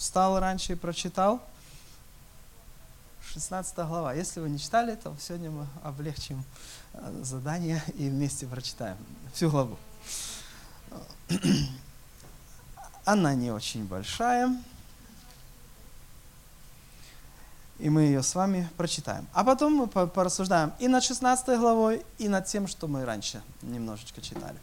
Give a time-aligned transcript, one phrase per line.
[0.00, 1.42] встал раньше и прочитал.
[3.34, 4.14] 16 глава.
[4.14, 6.42] Если вы не читали, то сегодня мы облегчим
[6.94, 8.96] э, задание и вместе прочитаем
[9.34, 9.76] всю главу.
[13.04, 14.56] Она не очень большая,
[17.78, 19.26] и мы ее с вами прочитаем.
[19.34, 24.22] А потом мы порассуждаем и над 16 главой, и над тем, что мы раньше немножечко
[24.22, 24.58] читали.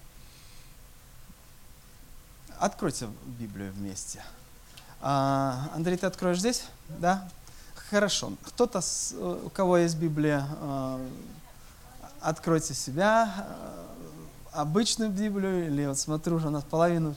[2.59, 3.07] Откройте
[3.39, 4.23] Библию вместе.
[5.01, 6.65] А, Андрей, ты откроешь здесь?
[6.89, 7.27] Да?
[7.89, 8.33] Хорошо.
[8.43, 8.81] Кто-то,
[9.43, 10.99] у кого есть Библия, а,
[12.21, 17.15] откройте себя, а, обычную Библию, или вот смотрю, уже у нас половину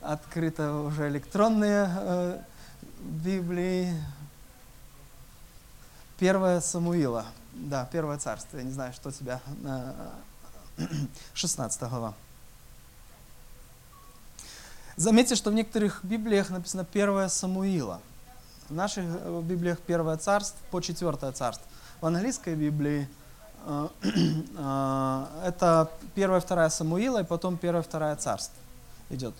[0.00, 2.44] открыто уже электронные
[2.98, 3.94] Библии.
[6.18, 9.40] Первое Самуила, да, первое царство, я не знаю, что тебя,
[11.34, 12.14] 16 глава.
[14.96, 18.00] Заметьте, что в некоторых Библиях написано первое Самуила.
[18.68, 21.66] В наших э, Библиях первое царство по четвертое царство.
[22.00, 23.08] В английской Библии
[23.66, 23.88] э,
[24.56, 28.56] э, это первое, второе Самуила, и потом первое, второе царство
[29.10, 29.34] идет.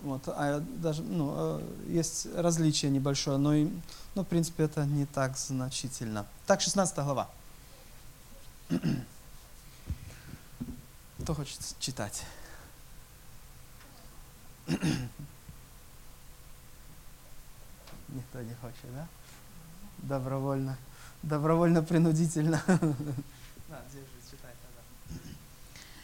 [0.00, 3.68] Вот, а даже, ну, есть различие небольшое, но, и,
[4.14, 6.24] но в принципе это не так значительно.
[6.46, 7.28] Так, 16 глава.
[11.22, 12.22] Кто хочет читать?
[18.08, 19.08] Никто не хочет, да?
[19.98, 20.76] Добровольно.
[21.22, 22.62] Добровольно-принудительно.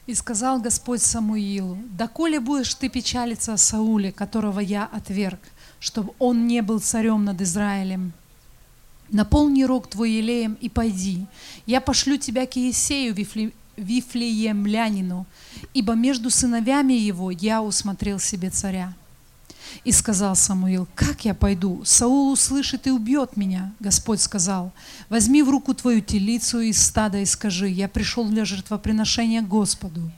[0.06, 5.40] И сказал Господь Самуилу, «Доколе будешь ты печалиться о Сауле, которого я отверг,
[5.80, 8.12] чтобы он не был царем над Израилем?
[9.08, 11.26] Наполни рог твой елеем и пойди.
[11.64, 13.14] Я пошлю тебя к Иесею,
[13.76, 15.26] Вифлеемлянину,
[15.72, 18.94] ибо между сыновьями его я усмотрел себе царя.
[19.82, 21.82] И сказал Самуил, как я пойду?
[21.84, 23.72] Саул услышит и убьет меня.
[23.80, 24.72] Господь сказал,
[25.08, 30.10] возьми в руку твою телицу из стада и скажи, я пришел для жертвоприношения Господу.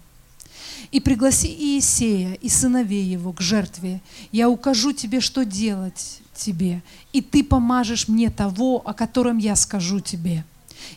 [0.90, 4.00] И пригласи Иисея и сыновей его к жертве.
[4.30, 6.82] Я укажу тебе, что делать тебе,
[7.12, 10.44] и ты помажешь мне того, о котором я скажу тебе.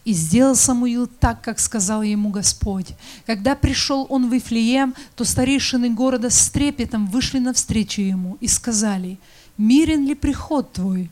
[0.05, 2.87] И сделал Самуил так, как сказал ему Господь.
[3.25, 9.17] Когда пришел он в Вифлеем, то старейшины города с трепетом вышли навстречу ему и сказали,
[9.57, 11.09] «Мирен ли приход твой?»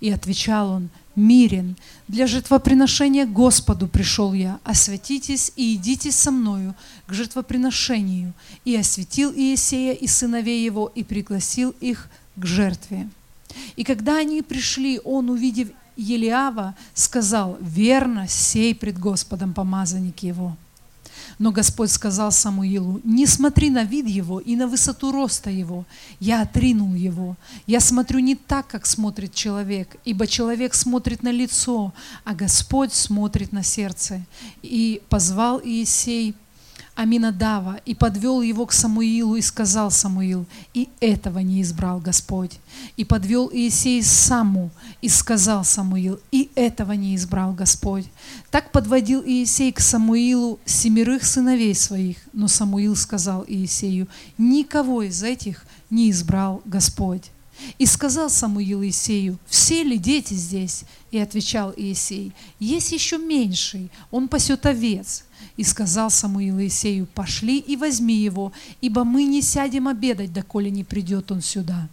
[0.00, 1.76] И отвечал он, «Мирен,
[2.08, 6.74] для жертвоприношения Господу пришел я, осветитесь и идите со мною
[7.06, 8.32] к жертвоприношению».
[8.64, 13.08] И осветил Иесея и сыновей его, и пригласил их к жертве.
[13.76, 20.56] И когда они пришли, он, увидев Елиава сказал, верно, сей пред Господом помазанник его.
[21.38, 25.84] Но Господь сказал Самуилу, не смотри на вид его и на высоту роста его.
[26.20, 27.36] Я отринул его.
[27.66, 31.92] Я смотрю не так, как смотрит человек, ибо человек смотрит на лицо,
[32.24, 34.22] а Господь смотрит на сердце.
[34.62, 36.34] И позвал Иисей
[36.94, 42.60] Аминадава и подвел его к Самуилу и сказал Самуил, и этого не избрал Господь.
[42.96, 44.70] И подвел Иисей Саму
[45.00, 48.06] и сказал Самуил, и этого не избрал Господь.
[48.50, 55.64] Так подводил Иисей к Самуилу семерых сыновей своих, но Самуил сказал Иисею, никого из этих
[55.88, 57.30] не избрал Господь.
[57.78, 60.84] И сказал Самуил Иисею, все ли дети здесь?
[61.10, 65.24] И отвечал Иисей, есть еще меньший, он пасет овец.
[65.56, 70.84] И сказал Самуил Иисею, пошли и возьми его, ибо мы не сядем обедать, доколе не
[70.84, 71.88] придет он сюда.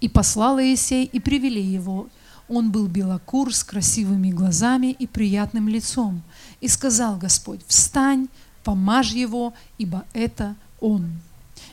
[0.00, 2.08] И послал Иисей, и привели его.
[2.48, 6.22] Он был белокур, с красивыми глазами и приятным лицом.
[6.60, 8.28] И сказал Господь, встань,
[8.64, 11.10] помажь его, ибо это он.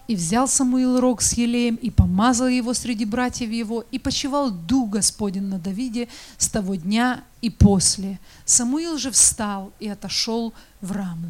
[0.07, 4.89] И взял Самуил рог с елеем, и помазал его среди братьев его, и почивал дух
[4.89, 8.19] Господень на Давиде с того дня и после.
[8.45, 11.29] Самуил же встал и отошел в раму.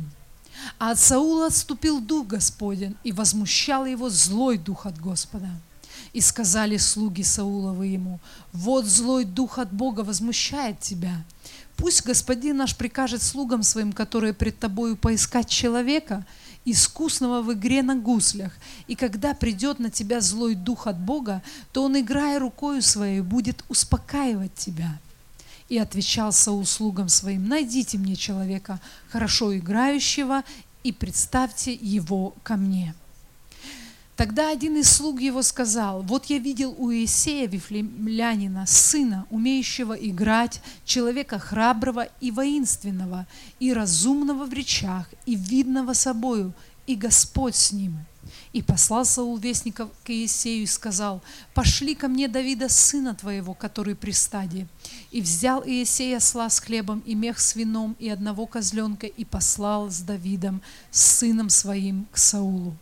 [0.80, 5.50] А от Саула отступил дух Господень, и возмущал его злой дух от Господа.
[6.12, 8.20] И сказали слуги Сауловы ему,
[8.52, 11.24] вот злой дух от Бога возмущает тебя.
[11.76, 16.26] Пусть Господин наш прикажет слугам своим, которые пред тобою поискать человека–
[16.66, 18.52] искусного в игре на гуслях.
[18.88, 23.64] И когда придет на тебя злой дух от Бога, то он, играя рукою своей, будет
[23.70, 24.98] успокаивать тебя.
[25.70, 28.80] И отвечал Саул слугам своим, найдите мне человека,
[29.10, 30.44] хорошо играющего,
[30.84, 32.94] и представьте его ко мне.
[34.16, 40.62] Тогда один из слуг его сказал, вот я видел у Иисея Вифлемлянина, сына, умеющего играть,
[40.86, 43.26] человека храброго и воинственного,
[43.60, 46.54] и разумного в речах, и видного собою,
[46.86, 48.06] и Господь с ним.
[48.52, 51.24] И послал Саул вестников к Иисею и сказал,
[51.56, 54.68] «Пошли ко мне Давида, сына твоего, который при стаде».
[55.12, 59.90] И взял Иисей осла с хлебом и мех с вином и одного козленка и послал
[59.90, 60.62] с Давидом,
[60.92, 62.76] с сыном своим, к Саулу.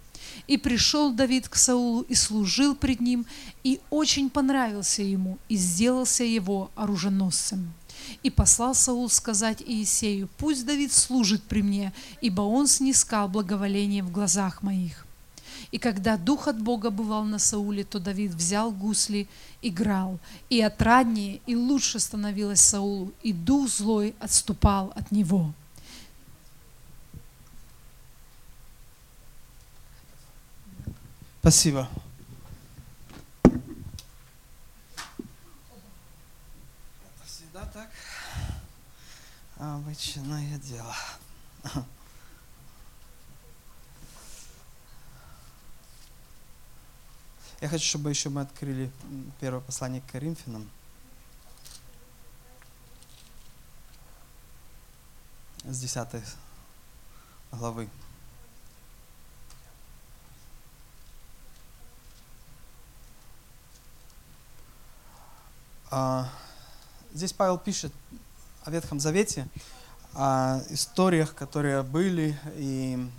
[0.47, 3.25] И пришел Давид к Саулу и служил пред ним,
[3.63, 7.73] и очень понравился ему, и сделался его оруженосцем.
[8.23, 14.11] И послал Саул сказать Иисею, пусть Давид служит при мне, ибо он снискал благоволение в
[14.11, 15.05] глазах моих.
[15.71, 19.27] И когда дух от Бога бывал на Сауле, то Давид взял гусли,
[19.61, 20.19] играл,
[20.49, 25.53] и отраднее, и лучше становилось Саулу, и дух злой отступал от него.
[31.41, 31.89] Спасибо.
[37.25, 37.89] Всегда так
[39.57, 40.95] обычное дело.
[47.59, 48.91] Я хочу, чтобы еще мы открыли
[49.39, 50.69] первое послание к Коринфянам.
[55.63, 56.23] С 10
[57.51, 57.89] главы.
[67.13, 67.91] Здесь Павел пишет
[68.63, 69.47] о Ветхом Завете,
[70.13, 73.09] о историях, которые были, и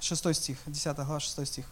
[0.00, 1.66] шестой стих, 10 глава, 6 стих.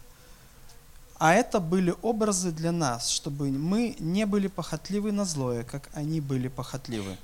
[1.17, 6.19] А это были образы для нас, чтобы мы не были похотливы на злое, как они
[6.19, 7.17] были похотливы.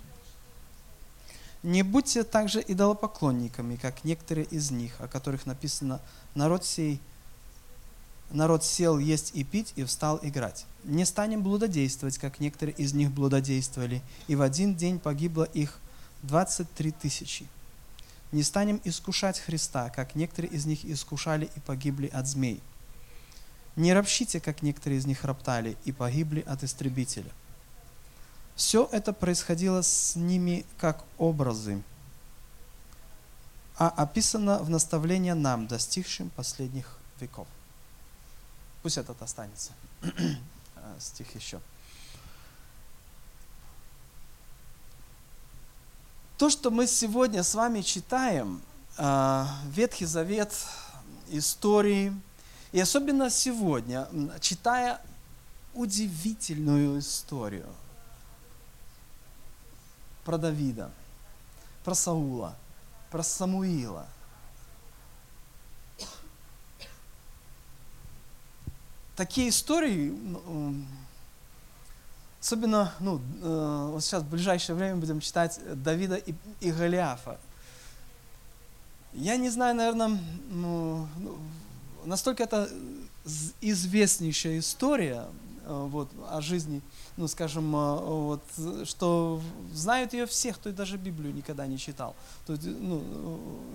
[1.63, 5.99] Не будьте также идолопоклонниками, как некоторые из них, о которых написано
[6.35, 7.01] «Народ сей
[8.31, 10.65] народ сел есть и пить, и встал играть.
[10.83, 15.79] Не станем блудодействовать, как некоторые из них блудодействовали, и в один день погибло их
[16.23, 17.47] 23 тысячи.
[18.31, 22.61] Не станем искушать Христа, как некоторые из них искушали и погибли от змей.
[23.75, 27.31] Не ропщите, как некоторые из них роптали и погибли от истребителя.
[28.55, 31.81] Все это происходило с ними как образы,
[33.77, 37.47] а описано в наставлении нам, достигшим последних веков.
[38.81, 39.71] Пусть этот останется.
[40.75, 41.59] А, Стих еще.
[46.37, 48.61] То, что мы сегодня с вами читаем,
[48.97, 50.53] а, Ветхий Завет,
[51.27, 52.13] истории,
[52.71, 54.07] и особенно сегодня,
[54.39, 55.01] читая
[55.73, 57.67] удивительную историю
[60.23, 60.91] про Давида,
[61.83, 62.55] про Саула,
[63.11, 64.07] про Самуила–
[69.19, 70.17] такие истории,
[72.41, 77.37] особенно, ну, э, вот сейчас в ближайшее время будем читать Давида и, и Голиафа.
[79.11, 80.17] Я не знаю, наверное,
[80.49, 81.37] ну, ну,
[82.05, 82.69] настолько это
[83.59, 85.25] известнейшая история
[85.65, 86.81] э, вот, о жизни,
[87.17, 88.41] ну, скажем, э, вот,
[88.85, 89.41] что
[89.73, 92.15] знают ее все, кто даже Библию никогда не читал.
[92.47, 93.03] То есть, ну,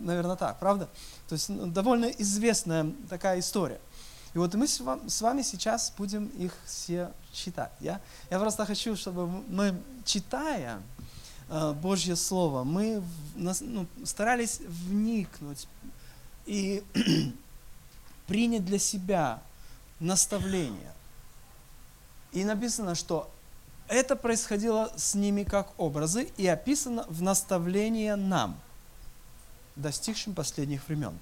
[0.00, 0.88] наверное, так, правда?
[1.28, 3.80] То есть ну, довольно известная такая история.
[4.34, 7.70] И вот мы с вам- с вами сейчас будем их все читать.
[7.80, 8.00] Я,
[8.30, 10.82] я просто хочу, чтобы мы, читая
[11.48, 13.02] э, Божье Слово, мы
[13.36, 15.68] ну, старались вникнуть
[16.46, 16.82] и
[18.26, 19.40] принять для себя
[20.00, 20.92] наставление.
[22.32, 23.30] И написано, что
[23.86, 28.58] это происходило с ними как образы и описано в наставление нам,
[29.76, 31.16] достигшим последних времен.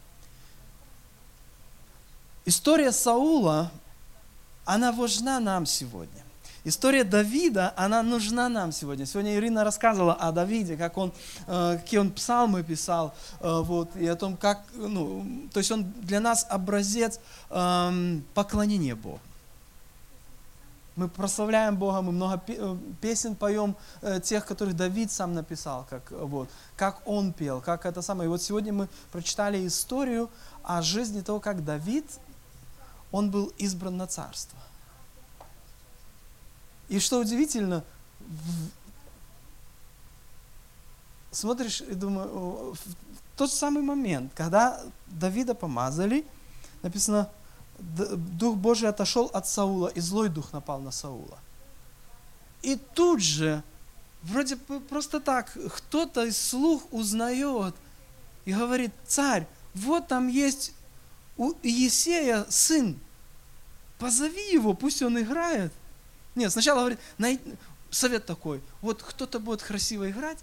[2.45, 3.71] История Саула,
[4.65, 6.23] она важна нам сегодня.
[6.65, 9.07] История Давида, она нужна нам сегодня.
[9.07, 11.13] Сегодня Ирина рассказывала о Давиде, как он,
[11.47, 15.93] э, какие он псалмы писал, э, вот, и о том, как, ну, то есть он
[16.03, 17.21] для нас образец
[17.51, 19.21] эм, поклонения Богу.
[20.95, 23.77] Мы прославляем Бога, мы много э, песен поем
[24.23, 28.27] тех, которых Давид сам написал, как, вот, как он пел, как это самое.
[28.27, 30.29] И вот сегодня мы прочитали историю
[30.63, 32.05] о жизни того, как Давид,
[33.13, 34.59] он был избран на царство.
[36.89, 37.85] И что удивительно,
[41.31, 42.79] смотришь и думаю, в
[43.37, 46.27] тот самый момент, когда Давида помазали,
[46.83, 47.31] написано,
[47.79, 51.39] Дух Божий отошел от Саула, и злой дух напал на Саула.
[52.63, 53.63] И тут же,
[54.23, 57.75] вроде просто так, кто-то из слух узнает
[58.45, 60.73] и говорит, царь, вот там есть
[61.37, 62.99] у Есея сын,
[63.99, 65.73] позови его, пусть он играет.
[66.35, 67.41] Нет, сначала говорит, най-
[67.91, 70.39] совет такой, вот кто-то будет красиво играть,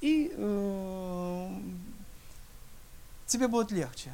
[0.00, 1.60] и э,
[3.26, 4.12] тебе будет легче.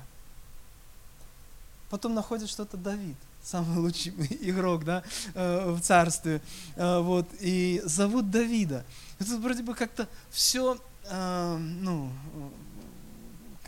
[1.91, 5.03] Потом находит что-то Давид, самый лучший игрок да,
[5.35, 6.41] э, в царстве.
[6.77, 8.85] Э, вот, и зовут Давида.
[9.19, 12.11] Тут вроде бы как-то все, э, ну,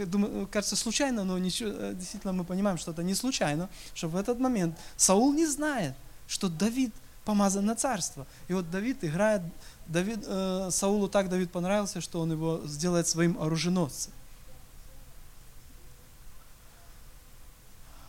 [0.05, 4.39] думаю, кажется случайно, но ничего, действительно мы понимаем, что это не случайно, что в этот
[4.39, 5.95] момент Саул не знает,
[6.27, 6.93] что Давид
[7.25, 8.27] помазан на царство.
[8.49, 9.43] И вот Давид играет,
[9.87, 14.13] Давид, э, Саулу так Давид понравился, что он его сделает своим оруженосцем.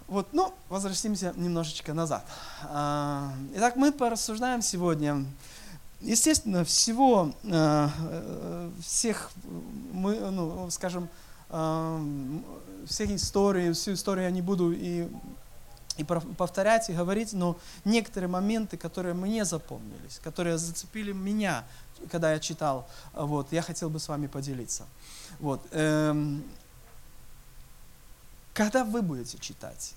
[0.07, 2.25] Вот, ну, возвратимся немножечко назад.
[2.63, 5.25] А, итак, мы порассуждаем сегодня.
[5.99, 9.31] Естественно, всего, э, э, всех,
[9.91, 15.07] мы, ну, скажем, э, всех историй, всю историю я не буду и,
[15.97, 21.63] и повторять, и говорить, но некоторые моменты, которые мне запомнились, которые зацепили меня,
[22.11, 24.85] когда я читал, вот, я хотел бы с вами поделиться.
[25.39, 26.43] Вот, эм,
[28.53, 29.93] когда вы будете читать,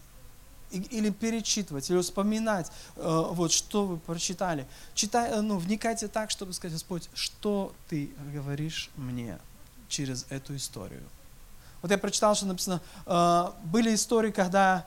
[0.71, 6.53] или перечитывать, или вспоминать, э, вот что вы прочитали, читай, э, ну, вникайте так, чтобы
[6.53, 9.39] сказать, Господь, что ты говоришь мне
[9.89, 11.03] через эту историю.
[11.83, 14.87] Вот я прочитал, что написано, э, были истории, когда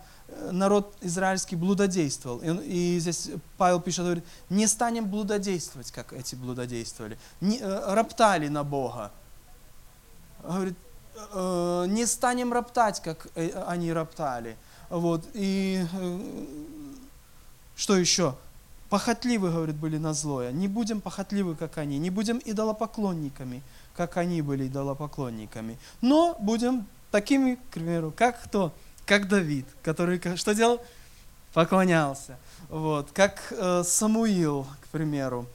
[0.52, 2.40] народ израильский блудодействовал.
[2.40, 7.18] И, и здесь Павел пишет, говорит, не станем блудодействовать, как эти блудодействовали.
[7.42, 9.12] Не, роптали на Бога.
[10.44, 10.76] Говорит,
[11.32, 14.58] Э, не станем роптать, как э, они роптали.
[14.90, 15.24] Вот.
[15.34, 16.20] И э,
[17.76, 18.36] что еще?
[18.90, 20.52] Похотливы, говорит, были на злое.
[20.52, 21.98] Не будем похотливы, как они.
[21.98, 23.64] Не будем идолопоклонниками,
[23.96, 25.78] как они были идолопоклонниками.
[26.02, 28.74] Но будем такими, к примеру, как кто?
[29.06, 30.82] Как Давид, который что делал?
[31.54, 32.38] Поклонялся.
[32.70, 33.12] Вот.
[33.12, 35.46] Как э, Самуил, к примеру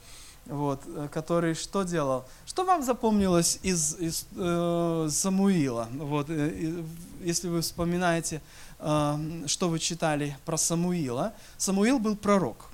[0.45, 2.25] вот, э, который что делал?
[2.45, 5.87] Что вам запомнилось из, из э, Самуила?
[5.91, 6.83] Вот, э,
[7.21, 8.41] если вы вспоминаете,
[8.79, 11.33] э, что вы читали про Самуила.
[11.57, 12.69] Самуил был пророк.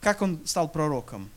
[0.00, 1.30] Как он стал пророком?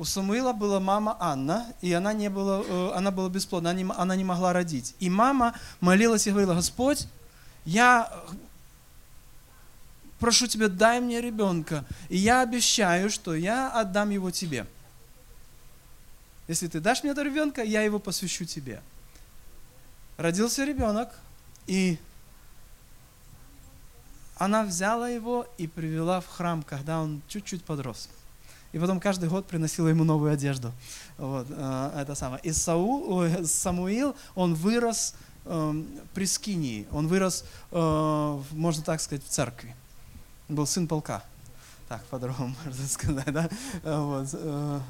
[0.00, 3.92] У Самуила была мама Анна, и она, не была, э, она была бесплодна, она не,
[3.98, 4.94] она не могла родить.
[4.98, 7.06] И мама молилась и говорила, Господь,
[7.66, 8.10] я
[10.18, 14.66] прошу тебя, дай мне ребенка, и я обещаю, что я отдам его тебе.
[16.48, 18.80] Если ты дашь мне этого ребенка, я его посвящу тебе.
[20.16, 21.10] Родился ребенок,
[21.66, 21.98] и
[24.38, 28.08] она взяла его и привела в храм, когда он чуть-чуть подрос.
[28.72, 30.72] И потом каждый год приносила ему новую одежду.
[31.18, 32.40] Вот, э, это самое.
[32.42, 35.82] И Саул, Самуил, он вырос э,
[36.14, 39.74] при Скинии, он вырос, э, можно так сказать, в церкви
[40.50, 41.22] был сын полка.
[41.88, 43.48] Так, по-другому можно сказать, да?
[43.82, 44.28] Вот.
[44.32, 44.80] Э.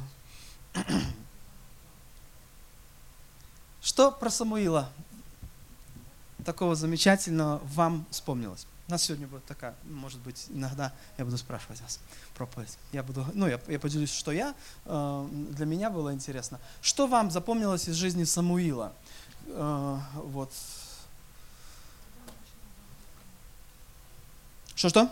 [3.81, 4.91] Что про Самуила
[6.45, 8.67] такого замечательного вам вспомнилось?
[8.91, 12.01] У нас сегодня будет такая, может быть, иногда я буду спрашивать вас
[12.35, 12.77] проповедь.
[12.91, 14.53] Я буду, ну, я, я поделюсь, что я,
[14.85, 16.59] э, для меня было интересно.
[16.83, 18.93] Что вам запомнилось из жизни Самуила?
[19.47, 20.53] Э, вот.
[24.75, 25.09] Что-что?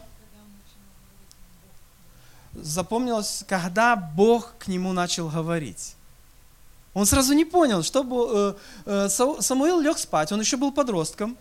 [2.55, 5.95] запомнилось, когда Бог к нему начал говорить.
[6.95, 8.57] Он сразу не понял, что
[8.87, 11.37] э, э, Самуил лег спать, он еще был подростком.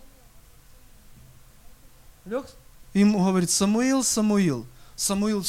[2.28, 2.46] Лег,
[2.94, 4.66] ему говорит, Самуил, Самуил.
[4.96, 5.44] Самуил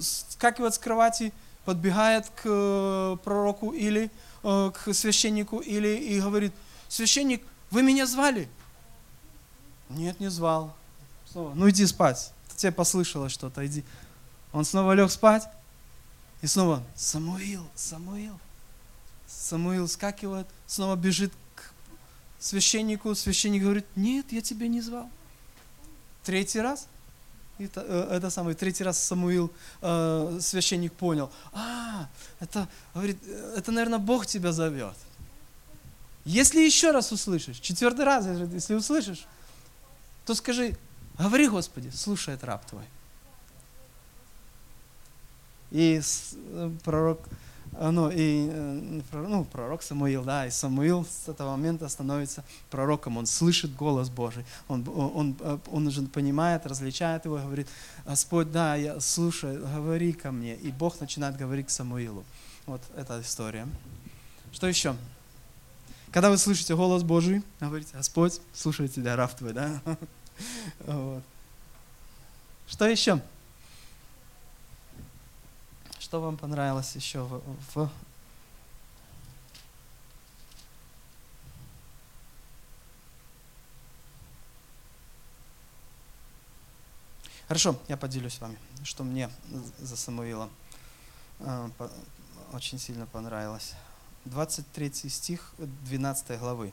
[0.00, 1.32] скакивает с кровати,
[1.64, 4.10] подбегает к э, пророку или
[4.42, 6.52] к священнику, или и говорит,
[6.88, 8.48] священник, вы меня звали?
[9.88, 10.74] Нет, не звал.
[11.30, 13.84] Снова, ну иди спать, тебе послышалось что-то, иди.
[14.52, 15.48] Он снова лег спать.
[16.40, 18.38] И снова Самуил, Самуил.
[19.26, 21.72] Самуил скакивает, снова бежит к
[22.38, 23.14] священнику.
[23.14, 25.10] Священник говорит, нет, я тебя не звал.
[26.28, 26.88] Третий раз.
[27.58, 31.32] Это, э, это самый третий раз Самуил, э, священник понял.
[31.54, 32.06] А,
[32.38, 33.16] это, говорит,
[33.56, 34.94] это, наверное, Бог тебя зовет.
[36.26, 39.26] Если еще раз услышишь, четвертый раз, если услышишь,
[40.26, 40.76] то скажи,
[41.18, 42.84] говори, Господи, слушает раб твой.
[45.70, 47.20] И э, пророк,
[47.80, 53.26] ну, и, э, ну, пророк Самуил, да, и Самуил с этого момента становится пророком, он
[53.26, 55.36] слышит голос Божий, он, он,
[55.70, 57.68] он уже понимает, различает его, говорит,
[58.04, 62.24] Господь, да, я слушаю, говори ко мне, и Бог начинает говорить к Самуилу.
[62.66, 63.68] Вот эта история.
[64.52, 64.96] Что еще?
[66.10, 69.80] Когда вы слышите голос Божий, говорите, Господь, слушай тебя, раб твой, да?
[70.86, 71.22] Вот.
[72.68, 73.20] Что еще?
[76.08, 77.42] Что вам понравилось еще в,
[77.74, 77.90] в
[87.46, 89.28] Хорошо, я поделюсь с вами, что мне
[89.80, 90.48] за Самуила
[91.40, 91.68] э,
[92.54, 93.74] очень сильно понравилось.
[94.24, 96.72] 23 стих 12 главы.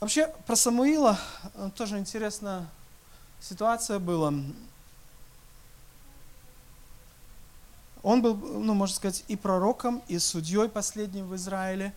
[0.00, 1.18] Вообще про Самуила
[1.52, 2.70] э, тоже интересно
[3.40, 4.32] ситуация была.
[8.02, 11.94] Он был, ну, можно сказать, и пророком, и судьей последним в Израиле.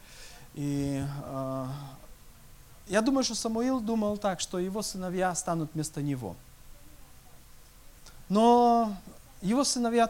[0.53, 1.65] И э,
[2.88, 6.36] я думаю, что Самуил думал так, что его сыновья станут вместо него.
[8.29, 8.96] Но
[9.41, 10.10] его сыновья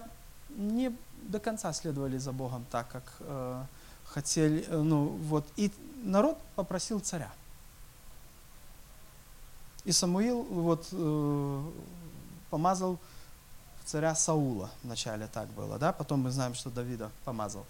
[0.49, 3.63] не до конца следовали за Богом так, как э,
[4.05, 4.65] хотели.
[4.67, 5.45] э, Ну, вот.
[5.55, 5.71] И
[6.03, 7.31] народ попросил царя.
[9.87, 11.63] И Самуил вот, э,
[12.49, 12.99] помазал
[13.85, 14.69] царя Саула.
[14.83, 15.93] Вначале так было, да?
[15.93, 17.65] Потом мы знаем, что Давида помазал.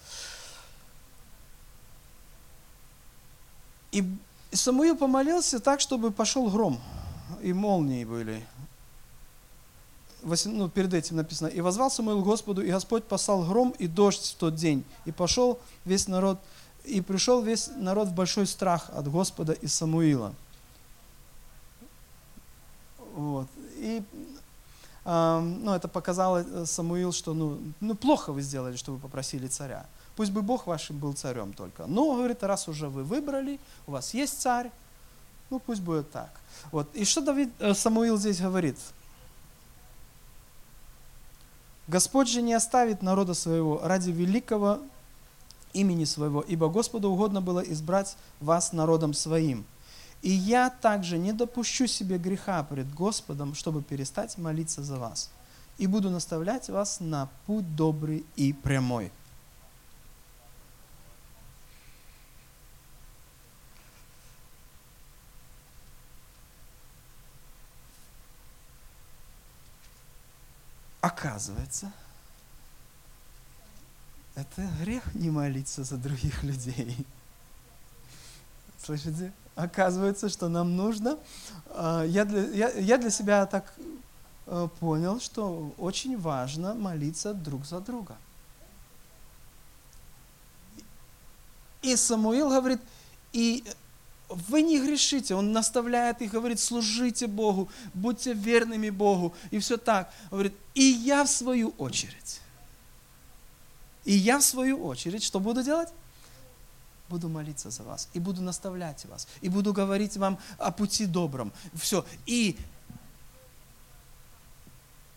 [3.92, 4.04] И
[4.50, 6.80] Самуил помолился так, чтобы пошел гром,
[7.40, 8.44] и молнии были.
[10.24, 14.34] Ну, перед этим написано, «И возвал Самуил Господу, и Господь послал гром и дождь в
[14.34, 16.40] тот день, и пошел весь народ,
[16.82, 20.34] и пришел весь народ в большой страх от Господа и Самуила».
[23.18, 23.48] Вот.
[23.78, 24.00] И
[25.04, 29.48] а, ну, это показало э, Самуил, что ну, ну, плохо вы сделали, что вы попросили
[29.48, 29.86] царя.
[30.14, 31.86] Пусть бы Бог вашим был царем только.
[31.86, 33.58] Но, говорит, раз уже вы выбрали,
[33.88, 34.70] у вас есть царь,
[35.50, 36.30] ну пусть будет так.
[36.70, 36.88] Вот.
[36.94, 38.76] И что Давид, э, Самуил здесь говорит?
[41.88, 44.78] Господь же не оставит народа своего ради великого
[45.72, 49.64] имени своего, ибо Господу угодно было избрать вас народом своим.
[50.22, 55.30] И я также не допущу себе греха пред Господом, чтобы перестать молиться за вас.
[55.78, 59.12] И буду наставлять вас на путь добрый и прямой.
[71.00, 71.92] Оказывается,
[74.34, 77.06] это грех не молиться за других людей.
[78.82, 79.32] Слышите?
[79.58, 81.18] Оказывается, что нам нужно.
[81.70, 83.74] а, Я для, я, я для себя так
[84.46, 88.16] э, понял, что очень важно молиться друг за друга.
[91.82, 92.80] И Самуил говорит,
[93.32, 93.64] и
[94.28, 95.34] вы не грешите.
[95.34, 99.34] Он наставляет их, говорит, служите Богу, будьте верными Богу.
[99.50, 100.12] И все так.
[100.30, 102.40] Говорит, и я в свою очередь.
[104.04, 105.88] И я в свою очередь, что буду делать?
[107.08, 108.08] Буду молиться за вас.
[108.12, 109.26] И буду наставлять вас.
[109.40, 111.52] И буду говорить вам о пути добром.
[111.74, 112.04] Все.
[112.26, 112.58] И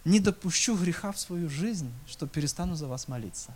[0.06, 3.54] не допущу греха в свою жизнь, что перестану за вас молиться.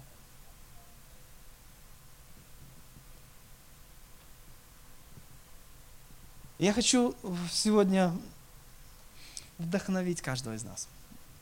[6.58, 7.15] Я хочу
[7.52, 8.13] сегодня
[9.58, 10.88] вдохновить каждого из нас.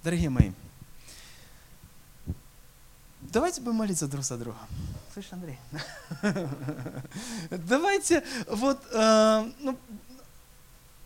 [0.03, 0.51] Дорогие мои,
[3.33, 4.57] давайте будем молиться друг за друга.
[5.13, 5.59] Слышь, Андрей?
[7.49, 9.77] Давайте, вот, э, ну,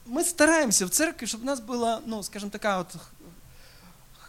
[0.05, 2.95] мы стараемся в церкви, чтобы у нас была, ну, скажем, такая вот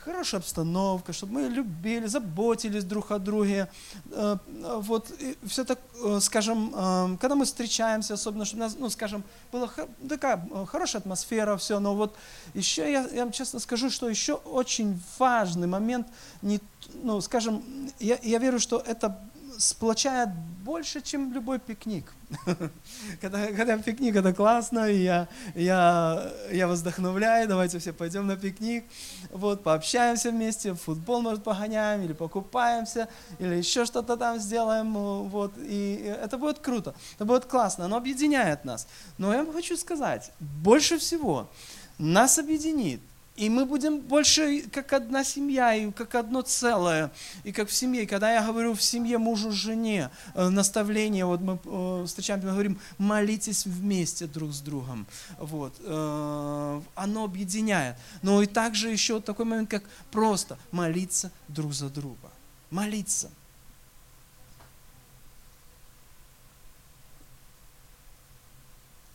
[0.08, 3.68] хорошая обстановка, чтобы мы любили, заботились друг о друге.
[4.10, 4.36] Э,
[4.80, 5.12] Вот,
[5.46, 9.70] все так, э, скажем, э, когда мы встречаемся, особенно, чтобы у нас, ну, скажем, была
[10.08, 12.16] такая хорошая атмосфера, все, но вот
[12.54, 16.06] еще я, я вам честно скажу, что еще очень важный момент,
[16.42, 16.60] не,
[17.02, 17.62] ну, скажем,
[18.00, 19.18] я, я верю, что это
[19.58, 20.30] сплочает
[20.64, 22.12] больше, чем любой пикник.
[23.20, 28.84] Когда, когда пикник, это классно, и я, я, я вдохновляю, давайте все пойдем на пикник,
[29.30, 35.52] вот, пообщаемся вместе, футбол, может, погоняем, или покупаемся, или еще что-то там сделаем, э, вот,
[35.56, 38.86] и это будет круто, это будет классно, оно объединяет нас.
[39.16, 41.48] Но я вам хочу сказать, больше всего
[41.96, 43.00] нас объединит,
[43.38, 47.12] и мы будем больше как одна семья, и как одно целое,
[47.44, 48.02] и как в семье.
[48.02, 52.52] И когда я говорю в семье мужу, жене, э, наставление, вот мы э, встречаемся, мы
[52.54, 55.06] говорим, молитесь вместе друг с другом.
[55.38, 55.72] Вот.
[55.78, 57.96] э, Оно объединяет.
[58.22, 62.32] Но и также еще такой момент, как просто молиться друг за друга.
[62.72, 63.30] Молиться.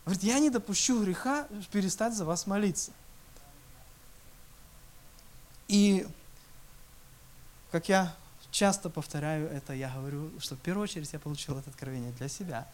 [0.06, 2.90] Говорит, я не допущу греха перестать за вас молиться.
[5.68, 6.06] И
[7.70, 8.14] как я
[8.50, 12.68] часто повторяю это, я говорю, что в первую очередь я получил это откровение для себя.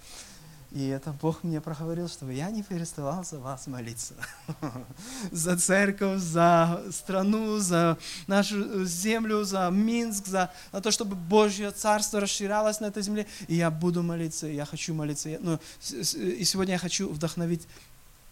[0.73, 4.15] И это Бог мне проговорил, чтобы я не переставал за вас молиться.
[5.33, 7.99] За церковь, за страну, за
[8.29, 13.27] нашу землю, за Минск, за, за то, чтобы Божье Царство расширялось на этой земле.
[13.49, 15.37] И я буду молиться, я хочу молиться.
[15.41, 15.59] Ну,
[15.91, 17.67] и сегодня я хочу вдохновить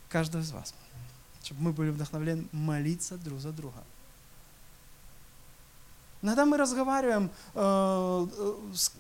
[0.09, 0.75] каждого из вас,
[1.43, 3.83] чтобы мы были вдохновлены молиться друг за друга.
[6.23, 8.27] Иногда мы разговариваем э,
[8.75, 8.93] с,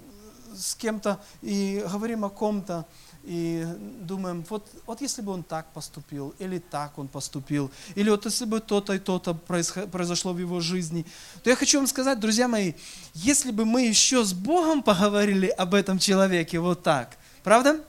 [0.54, 2.87] с кем-то и говорим о ком-то,
[3.24, 3.66] и
[4.00, 8.44] думаем, вот, вот если бы он так поступил, или так он поступил, или вот если
[8.44, 11.04] бы то-то и то-то произошло в его жизни,
[11.42, 12.72] то я хочу вам сказать, друзья мои,
[13.14, 17.85] если бы мы еще с Богом поговорили об этом человеке вот так, правда?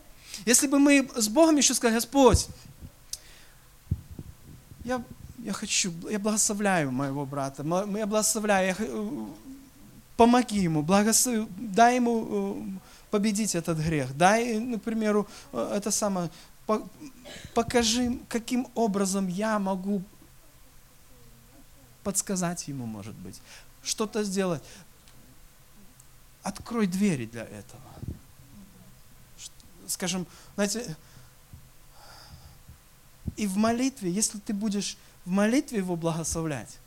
[0.46, 2.48] Если бы мы с Богом еще сказали, Господь,
[4.84, 5.04] я
[5.44, 8.76] я хочу, я благословляю моего брата, я благословляю, я,
[10.18, 16.30] помоги ему, благослови, дай ему э, победить этот грех, дай, например, э, это самое,
[17.54, 20.04] покажи, каким образом я могу
[22.04, 23.42] подсказать ему, может быть,
[23.84, 24.64] что-то сделать.
[26.44, 27.82] Открой двери для этого.
[29.88, 30.26] Скажем,
[30.56, 30.96] знаете,
[33.36, 36.80] и в молитве, если ты будешь в молитве его благословлять,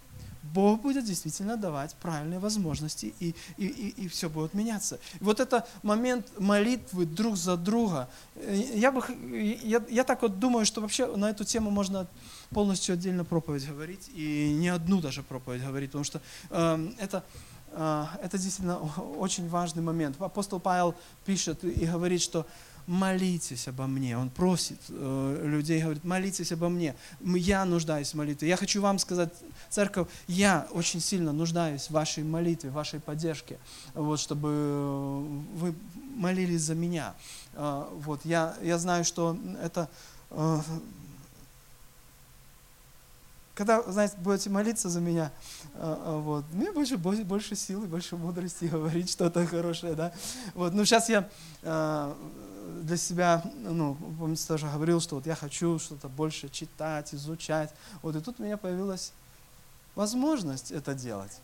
[0.43, 4.99] Бог будет действительно давать правильные возможности, и, и, и, и все будет меняться.
[5.21, 9.03] Вот это момент молитвы друг за друга, э, я, бы,
[9.63, 12.07] я, я так вот думаю, что вообще на эту тему можно
[12.51, 17.23] полностью отдельно проповедь говорить, и не одну даже проповедь говорить, потому что э, это,
[17.71, 20.21] э, это действительно очень важный момент.
[20.21, 22.47] Апостол Павел пишет и говорит, что
[22.87, 24.17] молитесь обо мне.
[24.17, 26.95] Он просит э, людей, говорит, молитесь обо мне.
[27.21, 28.49] Я нуждаюсь в молитве.
[28.49, 29.33] Я хочу вам сказать,
[29.71, 33.59] церковь, я очень сильно нуждаюсь в вашей молитве, в вашей поддержке,
[33.95, 35.75] вот, чтобы вы
[36.17, 37.15] молились за меня.
[37.55, 39.89] Э, вот, я, я знаю, что это...
[40.31, 40.61] Э,
[43.55, 45.31] когда, знаете, будете молиться за меня,
[45.75, 50.13] э, э, вот, мне больше, больше силы, больше мудрости говорить что-то хорошее, да.
[50.55, 51.29] Вот, ну, сейчас я
[51.63, 52.15] э,
[52.83, 57.73] для себя, ну, помните, тоже говорил, что вот я хочу что-то больше читать, изучать.
[58.03, 59.13] Вот и тут у меня появилась
[59.95, 61.41] возможность это делать.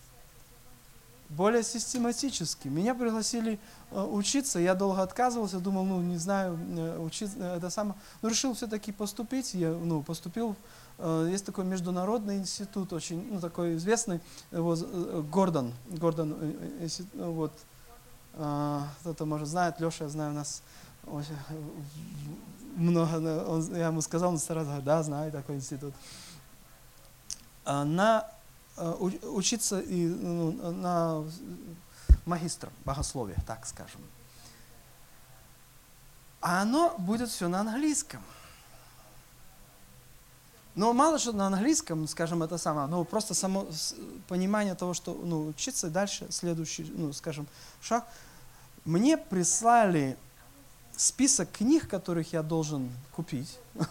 [1.28, 2.68] Более систематически.
[2.68, 7.68] Меня пригласили э, учиться, я долго отказывался, думал, ну, не знаю, э, учиться, э, это
[7.68, 7.96] самое.
[8.22, 10.56] Но решил все-таки поступить, я, ну, поступил
[11.28, 14.80] есть такой международный институт, очень, ну, такой известный, вот,
[15.30, 16.36] Гордон, Гордон,
[17.14, 17.52] вот,
[18.32, 20.60] кто-то, может, знает, Леша, я знаю, у нас
[22.76, 25.94] много, он, я ему сказал, он сразу говорит, да, знаю такой институт.
[27.64, 28.28] А, на
[28.76, 31.24] а, учиться и, ну, на
[32.24, 34.00] магистр богословия, так скажем.
[36.40, 38.22] А оно будет все на английском.
[40.74, 43.66] Но мало что на английском, скажем, это самое, но просто само
[44.28, 47.48] понимание того, что ну, учиться дальше, следующий, ну, скажем,
[47.80, 48.06] шаг.
[48.84, 50.16] Мне прислали
[50.98, 53.58] список книг, которых я должен купить.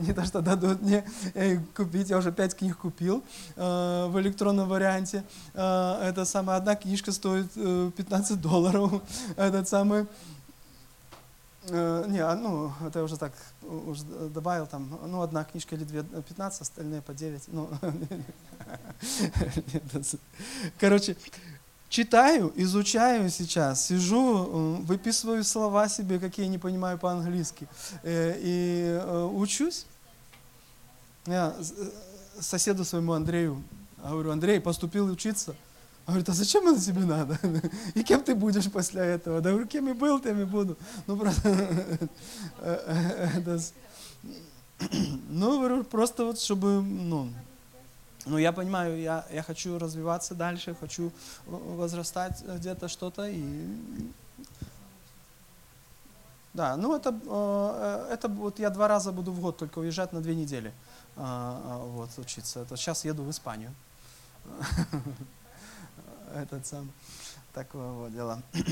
[0.00, 3.22] Не то, что дадут мне э, купить, я уже пять книг купил
[3.56, 5.24] э, в электронном варианте.
[5.52, 9.02] Э, это самая одна книжка стоит 15 долларов.
[9.36, 10.06] Этот самый
[11.68, 16.62] не, а, ну, это уже так, уже добавил там, ну, одна книжка или две, 15,
[16.62, 17.42] остальные по 9.
[17.48, 17.68] Ну,
[20.80, 21.16] короче,
[21.90, 27.68] читаю, изучаю сейчас, сижу, э, выписываю слова себе, какие я не понимаю по-английски,
[28.02, 29.84] э, и э, учусь.
[31.26, 31.54] Я
[32.40, 33.62] соседу своему Андрею
[34.02, 35.54] говорю, Андрей, поступил учиться.
[36.06, 37.38] Он говорит, а зачем это тебе надо?
[37.94, 39.40] И кем ты будешь после этого?
[39.40, 40.78] Да говорю, кем и был, тем и буду.
[41.06, 41.98] Ну, просто,
[45.28, 47.30] ну, говорю, просто вот, чтобы, ну,
[48.26, 51.12] но я понимаю, я, я хочу развиваться дальше, хочу
[51.46, 53.28] возрастать где-то что-то.
[53.28, 53.42] И...
[56.52, 60.20] Да, ну это, э, это вот я два раза буду в год только уезжать на
[60.20, 60.72] две недели
[61.16, 62.60] вот, учиться.
[62.60, 63.74] Это сейчас еду в Испанию.
[66.34, 66.90] Этот сам.
[67.52, 68.42] Такое вот дело.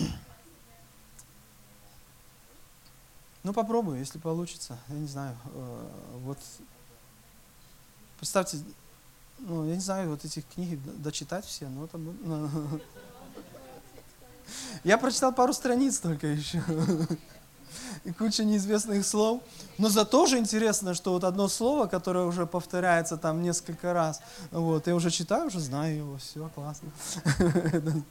[3.44, 4.76] Ну попробую, если получится.
[4.88, 5.34] Я не знаю.
[5.54, 5.88] Э,
[6.24, 6.38] вот
[8.18, 8.58] представьте,
[9.38, 12.16] ну, я не знаю, вот эти книги дочитать все, ну, там...
[12.22, 12.50] Ну,
[14.84, 16.62] я прочитал пару страниц только еще.
[18.04, 19.42] И куча неизвестных слов.
[19.76, 24.20] Но зато же интересно, что вот одно слово, которое уже повторяется там несколько раз,
[24.50, 26.90] вот, я уже читаю, уже знаю его, все, классно.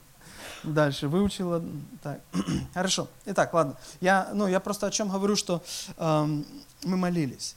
[0.64, 1.64] дальше выучила.
[2.02, 2.22] Так.
[2.74, 3.08] Хорошо.
[3.26, 3.76] Итак, ладно.
[4.02, 5.64] Я, ну, я просто о чем говорю, что
[5.98, 6.46] эм,
[6.84, 7.56] мы молились.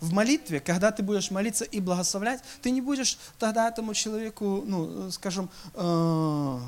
[0.00, 5.10] В молитве, когда ты будешь молиться и благословлять, ты не будешь тогда этому человеку, ну,
[5.10, 6.58] скажем, э,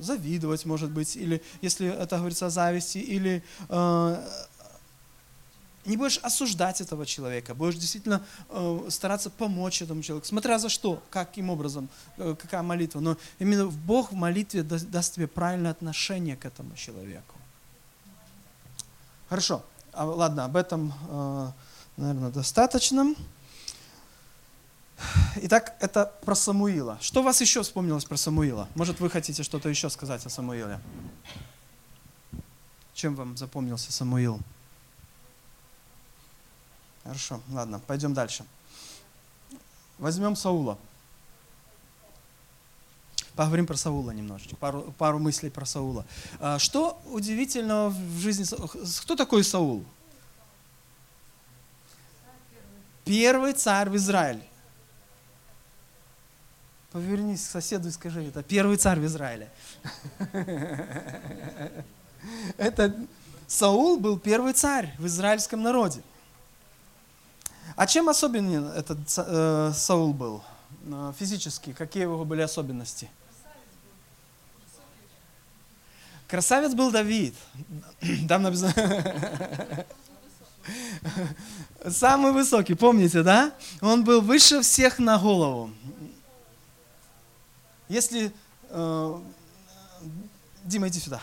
[0.00, 4.28] завидовать, может быть, или если это говорится о зависти, или э,
[5.86, 11.02] не будешь осуждать этого человека, будешь действительно э, стараться помочь этому человеку, смотря за что,
[11.10, 13.00] каким образом, э, какая молитва.
[13.00, 17.34] Но именно Бог в молитве да, даст тебе правильное отношение к этому человеку.
[19.28, 21.50] Хорошо, а, ладно, об этом, э,
[21.96, 23.14] наверное, достаточно.
[25.36, 26.98] Итак, это про Самуила.
[27.00, 28.68] Что у вас еще вспомнилось про Самуила?
[28.74, 30.80] Может, вы хотите что-то еще сказать о Самуиле?
[32.94, 34.40] Чем вам запомнился Самуил?
[37.04, 38.44] Хорошо, ладно, пойдем дальше.
[39.98, 40.78] Возьмем Саула.
[43.34, 46.06] Поговорим про Саула немножечко, пару, пару мыслей про Саула.
[46.40, 48.46] А, что удивительного в жизни...
[49.02, 49.84] Кто такой Саул?
[53.06, 54.42] Первый царь в Израиле.
[56.90, 59.48] Повернись к соседу и скажи, это первый царь в Израиле.
[62.56, 62.92] Это
[63.46, 66.02] Саул был первый царь в израильском народе.
[67.76, 70.42] А чем особенен этот э, Саул был
[70.86, 71.72] э, физически?
[71.72, 73.08] Какие его были особенности?
[76.26, 77.36] Красавец был Давид.
[78.28, 78.74] Там написано...
[81.88, 83.52] Самый высокий, помните, да?
[83.80, 85.70] Он был выше всех на голову.
[87.88, 88.32] Если...
[88.70, 89.20] Э,
[90.64, 91.20] Дима, иди сюда.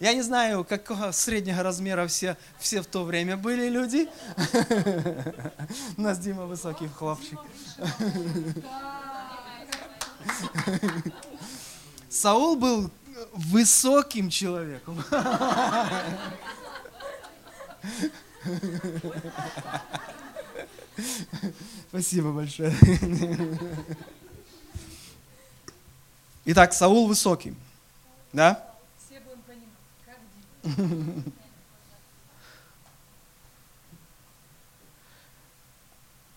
[0.00, 4.08] Я не знаю, какого среднего размера все, все в то время были люди.
[5.96, 7.38] У нас Дима высокий хлопчик.
[12.08, 12.90] Саул был
[13.32, 15.02] высоким человеком.
[21.88, 22.74] Спасибо большое.
[26.44, 27.54] Итак, Саул высокий.
[28.32, 28.74] Да?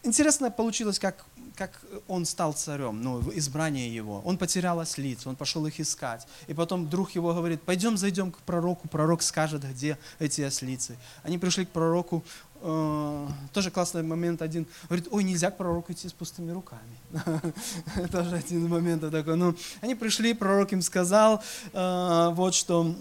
[0.04, 1.24] Интересно получилось, как,
[1.56, 4.22] как он стал царем, ну, избрание его.
[4.26, 6.28] Он потерял ослиц, он пошел их искать.
[6.48, 10.98] И потом друг его говорит, пойдем зайдем к пророку, пророк скажет, где эти ослицы.
[11.24, 12.24] Они пришли к пророку,
[12.64, 14.68] Э, тоже классный момент один.
[14.84, 16.82] Говорит, ой, нельзя к пророку идти с пустыми руками.
[18.12, 19.36] Тоже один момент такой.
[19.36, 21.42] Ну, они пришли, пророк им сказал,
[21.74, 22.96] э, вот что,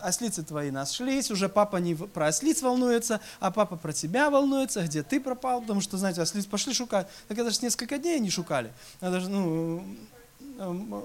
[0.00, 5.02] ослицы твои нашлись, уже папа не про ослиц волнуется, а папа про тебя волнуется, где
[5.02, 7.06] ты пропал, потому что, знаете, ослиц пошли шукать.
[7.28, 8.72] Так это же несколько дней не шукали.
[9.00, 9.84] Это ну,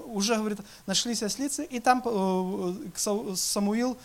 [0.06, 3.98] уже, говорит, нашлись ослицы, и там э, Самуил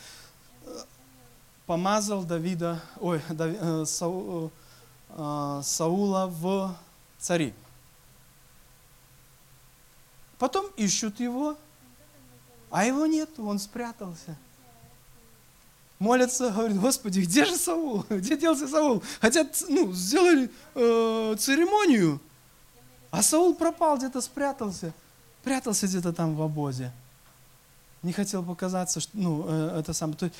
[1.67, 4.51] помазал Давида, ой, Дави, э, Сау,
[5.10, 6.75] э, Саула в
[7.19, 7.53] цари.
[10.39, 11.58] Потом ищут его,
[12.71, 14.38] а его нет, он спрятался.
[15.99, 18.06] Молятся, говорят, Господи, где же Саул?
[18.10, 19.03] Где делся Саул?
[19.19, 22.21] Хотят, ну, сделали э, церемонию,
[23.10, 24.93] а Саул пропал, где-то спрятался.
[25.43, 26.91] Прятался где-то там в обозе.
[28.03, 30.32] Не хотел показаться, что, ну, э, это самое.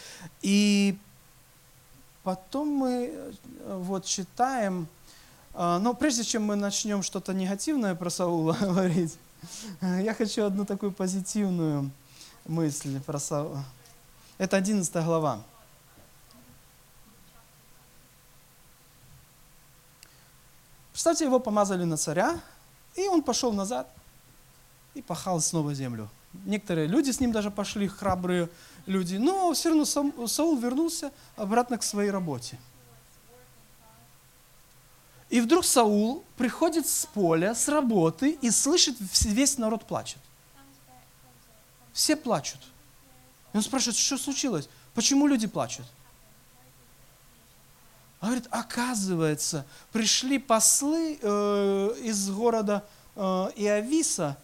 [0.43, 0.95] И
[2.27, 3.31] Потом мы э,
[3.77, 4.89] вот читаем,
[5.53, 9.17] а, но прежде чем мы начнем что-то негативное про Саула говорить,
[9.79, 11.89] я хочу одну такую позитивную
[12.45, 13.63] мысль про Саула.
[14.37, 15.41] Это 11 глава.
[20.91, 22.41] Представьте, его помазали на царя,
[22.95, 23.87] и он пошел назад
[24.95, 26.09] и пахал снова землю.
[26.43, 28.49] Некоторые люди с ним даже пошли, храбрые
[28.88, 32.58] люди, но все равно Саул вернулся обратно к своей работе.
[35.30, 40.19] И вдруг Саул приходит с поля, с работы и слышит, весь народ плачет.
[41.91, 42.62] Все плачут.
[43.54, 44.69] И он спрашивает, что случилось?
[44.93, 45.86] Почему люди плачут?
[48.21, 53.19] Он говорит, оказывается, пришли послы э, из города э,
[53.58, 54.38] Иависа,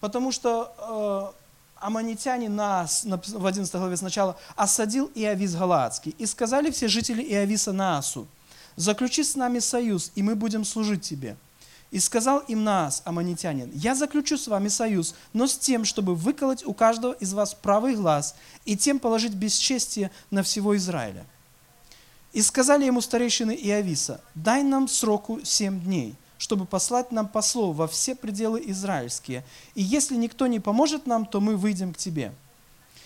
[0.00, 1.34] потому что
[1.82, 6.14] аманитяне нас, в 11 главе сначала, осадил Иавис Галаадский.
[6.18, 8.26] И сказали все жители Иависа Наасу,
[8.76, 11.36] заключи с нами союз, и мы будем служить тебе.
[11.90, 16.64] И сказал им Наас, аманитянин, я заключу с вами союз, но с тем, чтобы выколоть
[16.64, 21.26] у каждого из вас правый глаз, и тем положить бесчестие на всего Израиля.
[22.32, 27.86] И сказали ему старейшины Иовиса, дай нам сроку семь дней, чтобы послать нам послов во
[27.86, 29.44] все пределы израильские.
[29.76, 32.34] И если никто не поможет нам, то мы выйдем к тебе.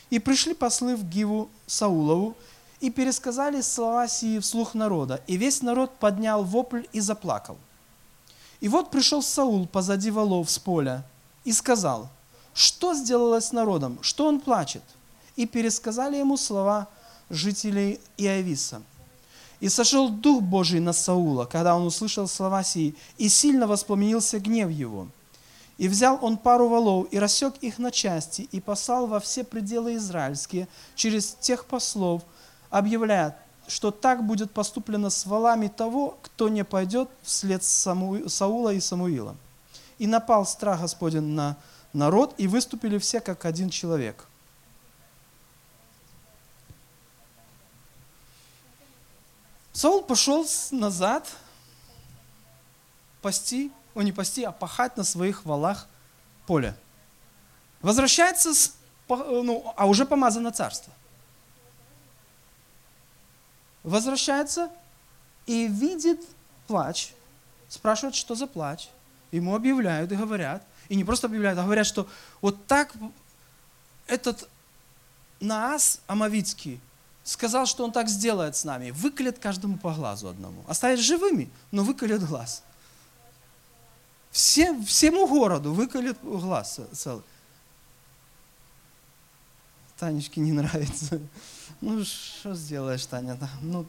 [0.09, 2.35] И пришли послы в Гиву Саулову,
[2.81, 5.20] и пересказали слова сии вслух народа.
[5.27, 7.59] И весь народ поднял вопль и заплакал.
[8.61, 11.05] И вот пришел Саул позади волов с поля
[11.44, 12.09] и сказал,
[12.55, 14.83] что сделалось с народом, что он плачет?
[15.37, 16.88] И пересказали ему слова
[17.29, 18.81] жителей Иовиса.
[19.61, 24.71] И сошел Дух Божий на Саула, когда он услышал слова сии, и сильно воспламенился гнев
[24.71, 25.09] его.
[25.79, 29.97] И взял он пару волов и рассек их на части, и послал во все пределы
[29.97, 32.23] израильские через тех послов,
[32.71, 38.29] объявляя, что так будет поступлено с волами того, кто не пойдет вслед Саму...
[38.29, 39.37] Саула и Самуила.
[39.99, 41.57] И напал страх Господень на
[41.92, 44.27] народ, и выступили все как один человек.
[49.76, 51.30] Саул пошел назад
[53.20, 55.86] пасти, о не пасти, а пахать на своих валах
[56.46, 56.74] поле.
[57.82, 58.74] Возвращается, с,
[59.08, 60.92] ну, а уже помазано царство–
[63.86, 64.68] возвращается
[65.46, 66.20] и видит
[66.66, 67.12] плач,
[67.68, 68.88] спрашивает, что за плач.
[69.30, 72.08] Ему объявляют и говорят, и не просто объявляют, а говорят, что
[72.40, 72.92] вот так
[74.08, 74.48] этот
[75.38, 76.80] Наас Амавицкий
[77.26, 78.90] сказал, что он так сделает с нами.
[78.90, 80.64] Выколет каждому по глазу одному.
[80.68, 82.62] Оставит живыми, но выколет глаз.
[84.30, 87.24] Всем, всему городу выколет глаз целый.
[89.98, 91.20] Танечке не нравится.
[91.80, 93.38] Ну, что сделаешь, Таня?
[93.60, 93.86] Ну,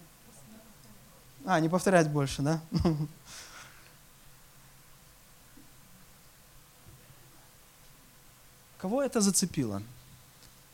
[1.46, 2.62] а, не повторять больше, да?
[8.78, 9.82] Кого это зацепило?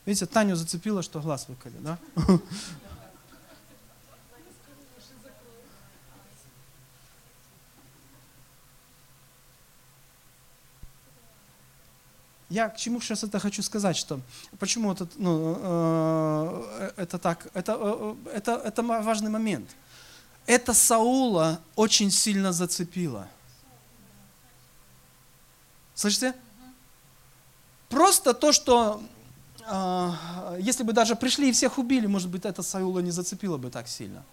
[0.06, 1.98] Видите, Таню зацепило, что глаз выколи, да?
[12.54, 14.20] я к чему сейчас это хочу сказать, что
[14.60, 19.76] почему это, ну, э, это так, это, э, это, это важный момент.
[20.46, 23.28] Это Саула очень сильно зацепило.
[25.96, 26.36] Слышите?
[27.89, 29.12] Просто то, что э,
[30.60, 33.88] если бы даже пришли и всех убили, может быть, это Саула не зацепило бы так
[33.88, 34.23] сильно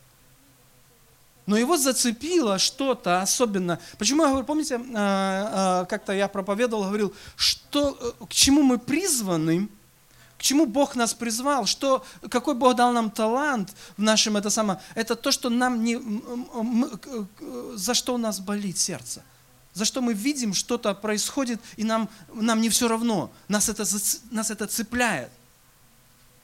[1.51, 3.81] но его зацепило что-то особенно.
[3.99, 8.79] Почему я говорю, помните, э, э, как-то я проповедовал, говорил, что, э, к чему мы
[8.79, 9.69] призваны,
[10.39, 14.81] к чему Бог нас призвал, что, какой Бог дал нам талант в нашем, это самое,
[14.95, 16.01] это то, что нам не,
[17.77, 19.23] за что у нас болит сердце.
[19.73, 23.31] За что мы видим, что-то происходит, и нам, нам не все равно.
[23.49, 23.85] Нас это,
[24.31, 25.31] нас это цепляет.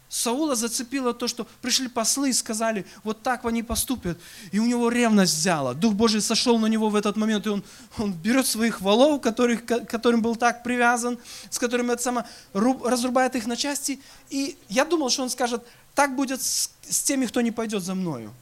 [0.08, 4.18] Саула зацепило то, что пришли послы и сказали, вот так они поступят.
[4.52, 5.74] И у него ревность взяла.
[5.74, 7.64] Дух Божий сошел на него в этот момент, и он,
[7.98, 11.18] он берет своих валов, которых, которым был так привязан,
[11.50, 14.00] с которыми это само, разрубает их на части.
[14.30, 17.94] И я думал, что он скажет, так будет с, с теми, кто не пойдет за
[17.96, 18.32] мною.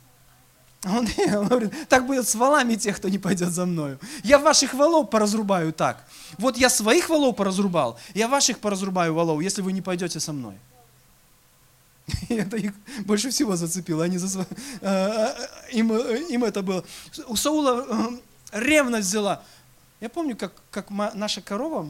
[0.84, 3.98] Он, он говорит, так будет с валами тех, кто не пойдет за мною.
[4.22, 6.04] Я ваших валов поразрубаю так.
[6.38, 10.54] Вот я своих валов поразрубал, я ваших поразрубаю валов, если вы не пойдете со мной.
[12.28, 12.72] И это их
[13.06, 14.04] больше всего зацепило.
[14.04, 14.40] Они за...
[14.40, 14.46] Э,
[14.82, 15.34] э,
[15.72, 16.84] им, э, им это было.
[17.28, 18.10] У Саула
[18.52, 19.42] ревность взяла.
[20.00, 21.88] Я помню, как, как наша корова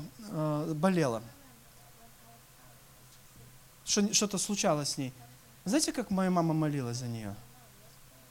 [0.74, 1.22] болела.
[3.84, 5.12] Что-то случалось с ней.
[5.64, 7.34] Знаете, как моя мама молилась за нее?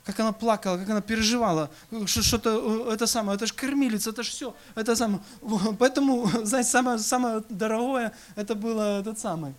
[0.03, 1.71] Как она плакала, как она переживала,
[2.05, 5.21] что-то, это самое, это же кормилица, это же все, это самое.
[5.79, 9.55] Поэтому, знаете, самое, самое дорогое, это было этот самый,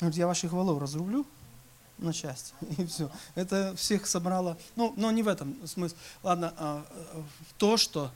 [0.00, 1.26] говорит, я ваших валов разрублю
[1.98, 3.10] на части, и все.
[3.34, 4.58] Это всех собрало.
[4.76, 5.94] Ну, но не в этом смысл.
[6.22, 7.24] Ладно, а, а,
[7.58, 8.10] то, что,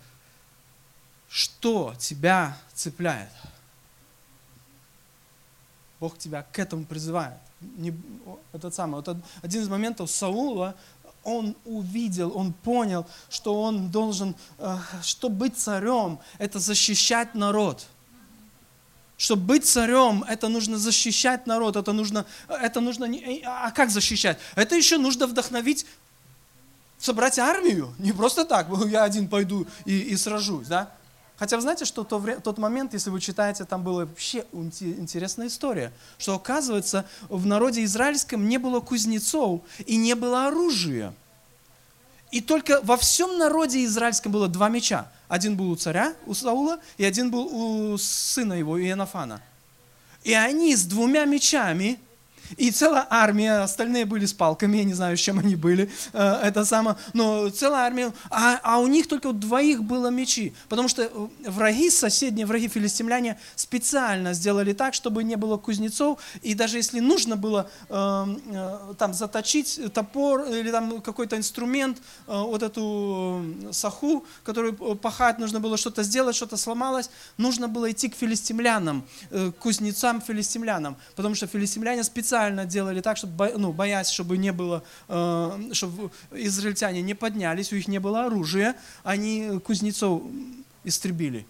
[1.28, 3.30] что тебя цепляет.
[6.00, 7.38] Бог тебя к этому призывает.
[7.60, 7.94] Не,
[8.52, 10.74] этот самый, вот один из моментов Саула,
[11.24, 17.86] он увидел, он понял, что он должен, э, что быть царем, это защищать народ–
[19.16, 23.08] чтобы быть царем, это нужно защищать народ, это нужно, это нужно,
[23.46, 24.38] а как защищать?
[24.54, 25.86] Это еще нужно вдохновить,
[26.98, 30.90] собрать армию, не просто так, я один пойду и, и сражусь, да?
[31.38, 35.92] Хотя вы знаете, что то, тот момент, если вы читаете, там была вообще интересная история,
[36.16, 41.12] что оказывается в народе израильском не было кузнецов и не было оружия.
[42.30, 45.10] И только во всем народе израильском было два меча.
[45.28, 49.42] Один был у царя, у Саула, и один был у сына его, Иенофана.
[50.24, 52.00] И они с двумя мечами
[52.56, 56.40] И целая армия, остальные были с палками, я не знаю, с чем они были, э,
[56.42, 60.88] это самое, но целая армия, а, а у них только у двоих было мечи, потому
[60.88, 61.08] что э,
[61.46, 67.36] враги, соседние враги филистимляне специально сделали так, чтобы не было кузнецов, и даже если нужно
[67.36, 75.60] было э, там заточить топор или там какой-то инструмент, вот эту саху, которую пахать нужно
[75.60, 81.46] было что-то сделать, что-то сломалось, нужно было идти к филистимлянам, к кузнецам филистимлянам, потому что
[81.46, 82.35] филистимляне специально
[82.66, 87.88] делали так, чтобы, ну, боясь, чтобы не было, э, чтобы израильтяне не поднялись, у них
[87.88, 90.22] не было оружия, они кузнецов
[90.84, 91.46] истребили.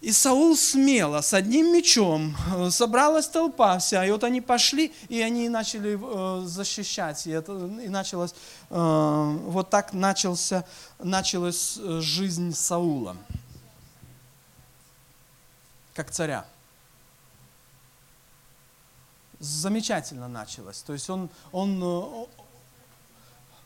[0.00, 5.20] И Саул смело, с одним мечом, э, собралась толпа вся, и вот они пошли, и
[5.22, 7.52] они начали э, защищать, и, это,
[7.82, 8.34] и началось,
[8.68, 10.64] вот так начался,
[10.98, 13.16] началась жизнь Саула,
[15.94, 16.44] как царя.
[19.44, 22.26] Замечательно началось, то есть он, он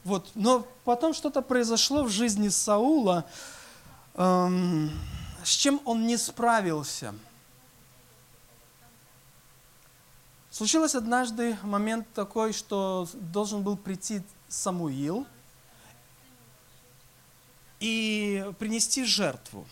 [0.02, 3.24] вот, но потом что-то произошло в жизни Саула,
[4.14, 4.90] эм,
[5.44, 7.14] с чем он не справился.
[10.50, 15.28] Случилось однажды момент такой, что должен был прийти Самуил
[17.78, 19.64] и принести жертву.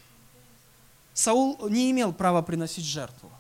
[1.15, 3.33] Саул не имел права приносить жертву.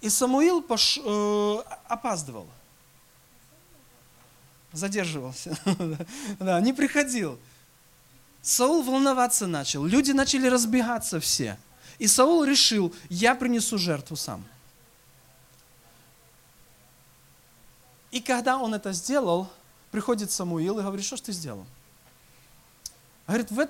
[0.00, 0.98] И Самуил пош...
[1.02, 1.56] э,
[1.88, 2.46] опаздывал,
[4.72, 5.58] задерживался,
[6.38, 7.38] да, не приходил.
[8.42, 11.58] Саул волноваться начал, люди начали разбегаться все.
[11.98, 14.42] И Саул решил, я принесу жертву сам.
[18.10, 19.50] И когда он это сделал,
[19.90, 21.66] приходит Самуил и говорит, что ж ты сделал?
[23.26, 23.68] Говорит, в,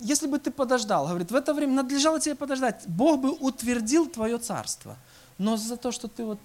[0.00, 4.38] если бы ты подождал, говорит, в это время надлежало тебе подождать, Бог бы утвердил твое
[4.38, 4.96] царство.
[5.38, 6.40] Но за то, что ты вот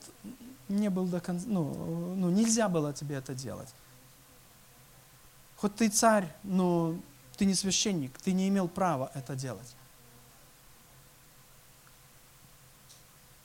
[0.68, 3.74] не был до конца, ну, ну нельзя было тебе это делать.
[5.58, 6.96] Хоть ты царь, но
[7.38, 9.76] ты не священник, ты не имел права это делать.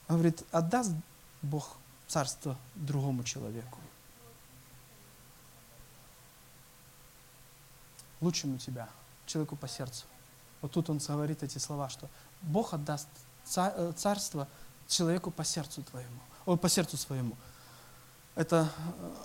[0.07, 0.91] Говорит, отдаст
[1.41, 1.77] Бог
[2.07, 3.79] царство другому человеку.
[8.21, 8.89] Лучшему тебя,
[9.25, 10.05] человеку по сердцу.
[10.61, 12.09] Вот тут он говорит эти слова, что
[12.41, 13.07] Бог отдаст
[13.55, 14.47] э, царство
[14.87, 17.35] человеку по сердцу твоему, о, по сердцу своему.
[18.35, 19.15] Это, э,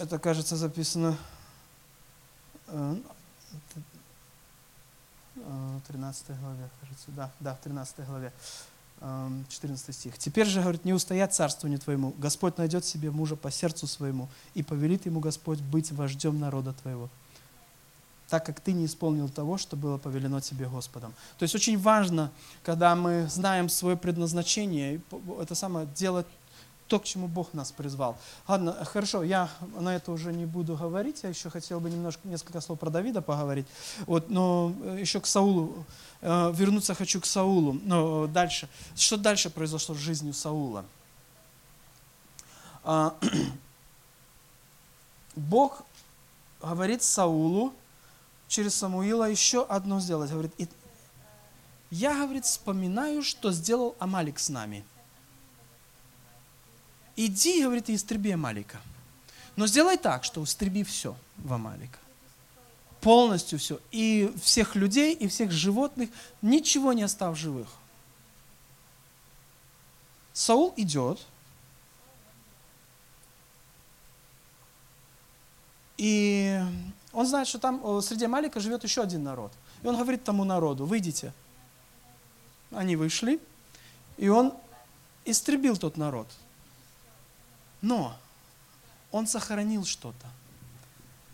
[0.00, 1.16] это кажется, записано
[2.66, 3.04] 13
[6.28, 8.32] э, главе, кажется, да, да, в 13 главе,
[9.00, 10.18] 14 стих.
[10.18, 12.14] «Теперь же, говорит, не устоять царствованию твоему.
[12.16, 17.10] Господь найдет себе мужа по сердцу своему, и повелит ему Господь быть вождем народа твоего,
[18.28, 21.14] так как ты не исполнил того, что было повелено тебе Господом».
[21.38, 22.30] То есть очень важно,
[22.62, 25.00] когда мы знаем свое предназначение,
[25.40, 26.26] это самое, делать
[26.88, 28.16] то, к чему Бог нас призвал.
[28.46, 29.48] Ладно, хорошо, я
[29.78, 33.22] на это уже не буду говорить, я еще хотел бы немножко, несколько слов про Давида
[33.22, 33.66] поговорить,
[34.06, 35.84] вот, но э, еще к Саулу,
[36.20, 38.68] э, вернуться хочу к Саулу, но дальше.
[38.96, 40.84] Что дальше произошло с жизнью Саула?
[42.84, 43.14] А,
[45.36, 45.82] Бог
[46.60, 47.72] говорит Саулу
[48.54, 50.30] через Самуила еще одно сделать.
[50.30, 50.52] Говорит,
[51.90, 54.84] я, говорит, вспоминаю, что сделал Амалик с нами–
[57.16, 58.80] иди, говорит, и истреби Амалика.
[59.56, 61.98] Но сделай так, что истреби все в Амалика.
[63.00, 63.80] Полностью все.
[63.90, 66.10] И всех людей, и всех животных,
[66.42, 67.68] ничего не остав живых.
[70.32, 71.24] Саул идет,
[75.96, 76.60] и
[77.14, 79.52] он знает, что там среди Амалика живет еще один народ.
[79.82, 81.32] И он говорит тому народу, выйдите.
[82.70, 83.40] Они вышли,
[84.16, 84.52] и он
[85.24, 86.26] истребил тот народ–
[87.84, 88.16] но
[89.12, 90.26] он сохранил что-то.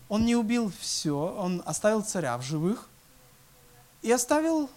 [0.09, 2.89] Он не убил все, он оставил царя в живых
[4.01, 4.69] и оставил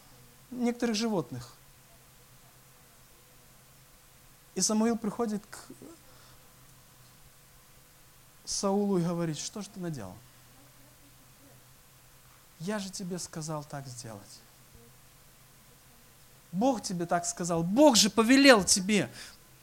[0.52, 1.52] некоторых животных.
[4.54, 5.58] И Самуил приходит к
[8.44, 10.14] Саулу и говорит, что же ты наделал?
[12.60, 14.40] Я же тебе сказал так сделать.
[16.52, 17.62] Бог тебе так сказал.
[17.62, 19.10] Бог же повелел тебе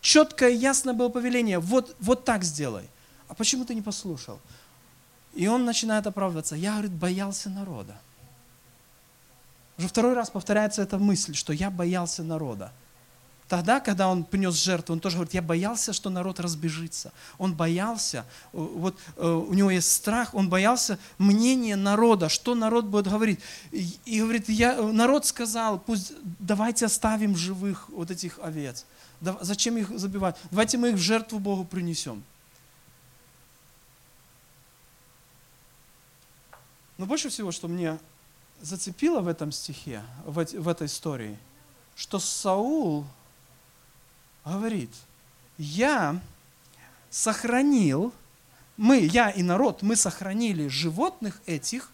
[0.02, 2.90] четкое, ясное было повеление, вот, вот так сделай.
[3.28, 4.40] А почему ты не послушал?
[5.34, 6.56] И он начинает оправдываться.
[6.56, 7.96] Я, говорит, боялся народа.
[9.78, 12.74] Уже второй раз повторяется эта мысль, что я боялся народа.
[13.52, 17.12] Тогда, когда он принес жертву, он тоже говорит, я боялся, что народ разбежится.
[17.38, 22.86] Он боялся, э, вот э, у него есть страх, он боялся мнения народа, что народ
[22.86, 23.42] будет говорить.
[23.72, 28.86] И, говорит, я, народ сказал, пусть давайте оставим живых вот этих овец.
[29.42, 30.38] Зачем их забивать?
[30.50, 32.24] Давайте мы их в жертву Богу принесем.
[36.98, 38.00] Но больше всего, что мне
[38.62, 41.38] зацепило в этом стихе, в этой истории,
[41.98, 43.06] что Саул
[44.46, 44.92] говорит,
[45.58, 46.20] я
[47.10, 48.14] сохранил,
[48.78, 51.92] мы, я и народ, мы сохранили животных этих,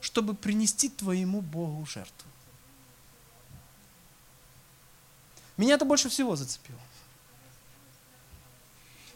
[0.00, 2.28] чтобы принести твоему Богу жертву.
[5.56, 6.78] Меня это больше всего зацепило.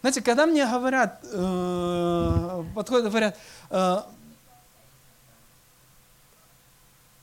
[0.00, 3.36] Знаете, когда мне говорят, э, подходят, говорят,
[3.70, 4.02] э,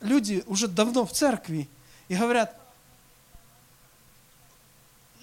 [0.02, 1.70] люди уже давно в церкви
[2.10, 2.60] и говорят,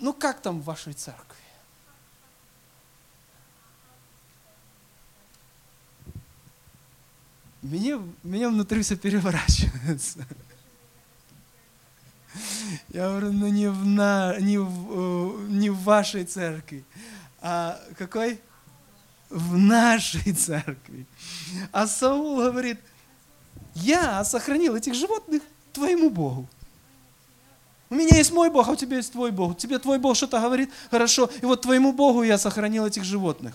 [0.02, 1.36] ну как там в вашей церкви?
[7.62, 10.26] Мне, меня внутри все переворачивается.
[12.88, 16.84] Я говорю, ну не в, на, не в, э, не в вашей церкви,
[17.40, 18.40] а какой?
[19.30, 21.06] В нашей церкви.
[21.70, 22.80] А Саул говорит,
[23.74, 25.42] я сохранил этих животных
[25.72, 26.48] твоему Богу.
[27.92, 29.58] У меня есть мой Бог, а у тебя есть твой Бог.
[29.58, 31.26] Тебе твой Бог что-то говорит, хорошо.
[31.42, 33.54] И вот твоему Богу я сохранил этих животных.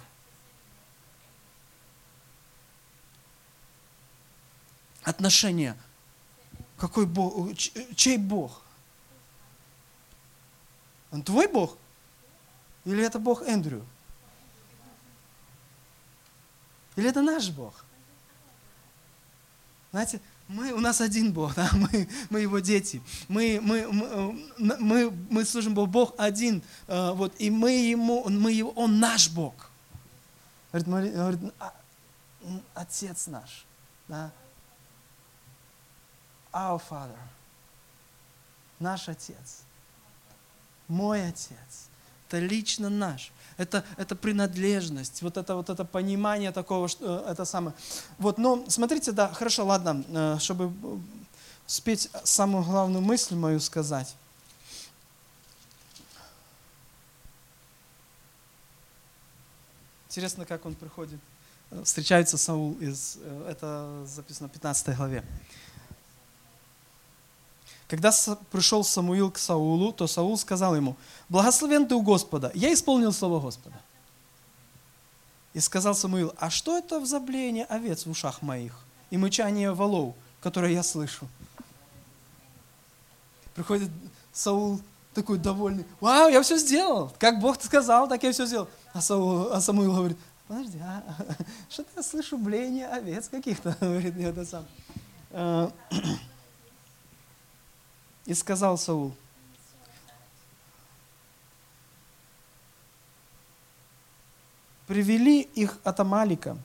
[5.01, 5.75] Отношения.
[6.77, 7.51] Какой Бог?
[7.95, 8.61] Чей Бог?
[11.11, 11.75] Он твой Бог?
[12.85, 13.83] Или это Бог Эндрю?
[16.95, 17.73] Или это наш Бог?
[19.89, 21.69] Знаете, мы, у нас один Бог, да?
[21.73, 23.01] мы, мы Его дети.
[23.27, 26.61] Мы, мы, мы, мы, мы служим Богу, Бог один.
[26.87, 29.69] Э, вот, и мы Ему, мы его, Он наш Бог.
[30.71, 31.73] Говорит, говорит, «А,
[32.73, 33.65] Отец наш.
[34.07, 34.31] Да?
[36.53, 37.17] Our Father.
[38.79, 39.63] Наш Отец.
[40.87, 41.89] Мой Отец.
[42.27, 47.43] Это лично наш это, это принадлежность, вот это, вот это понимание такого, что э, это
[47.43, 47.75] самое.
[48.19, 50.71] Вот, но смотрите, да, хорошо, ладно, э, чтобы
[51.67, 54.15] успеть самую главную мысль мою сказать.
[60.09, 61.19] Интересно, как он приходит.
[61.71, 63.17] Э, встречается Саул, из,
[63.47, 65.23] это записано в 15 главе.
[67.87, 68.11] Когда
[68.51, 70.97] пришел Самуил к Саулу, то Саул сказал ему,
[71.29, 73.79] благословен ты у Господа, я исполнил слово Господа.
[75.53, 78.77] И сказал Самуил, а что это в заблеяние овец в ушах моих
[79.09, 81.27] и мычание волов, которое я слышу?
[83.55, 83.89] Приходит
[84.33, 84.81] Саул
[85.13, 88.67] такой довольный, вау, я все сделал, как Бог сказал, так я все сделал.
[88.93, 90.17] А, Саул, а Самуил говорит,
[90.47, 91.03] подожди, а,
[91.69, 94.65] что-то я слышу блеяние овец каких-то, говорит, это сам.
[98.27, 99.13] И сказал Саул,
[104.85, 106.57] привели их от Амалика,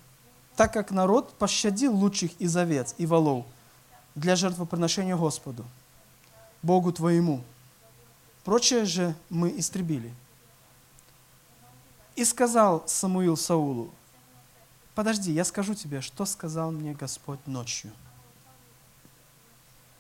[0.56, 3.46] так как народ пощадил лучших из овец и волов
[4.16, 5.64] для жертвоприношения Господу,
[6.62, 7.42] Богу твоему.
[8.44, 10.12] Прочее же мы истребили.
[12.16, 13.90] И сказал Самуил Саулу,
[14.96, 17.92] подожди, я скажу тебе, что сказал мне Господь ночью.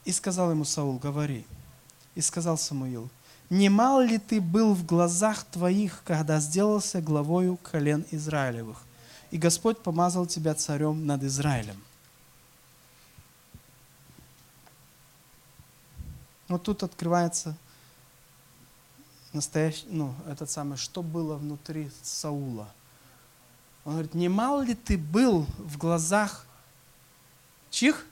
[0.04, 1.46] И сказал ему Саул, говори.
[2.14, 3.08] И сказал Самуил,
[3.50, 8.82] не мал ли ты был в глазах твоих, когда сделался главою колен Израилевых,
[9.30, 11.82] и Господь помазал тебя царем над Израилем?
[16.48, 17.56] Вот тут открывается
[19.32, 22.68] настоящий, ну, этот самый, что было внутри Саула.
[23.84, 26.46] Он говорит, не мал ли ты был в глазах
[27.70, 28.06] чьих?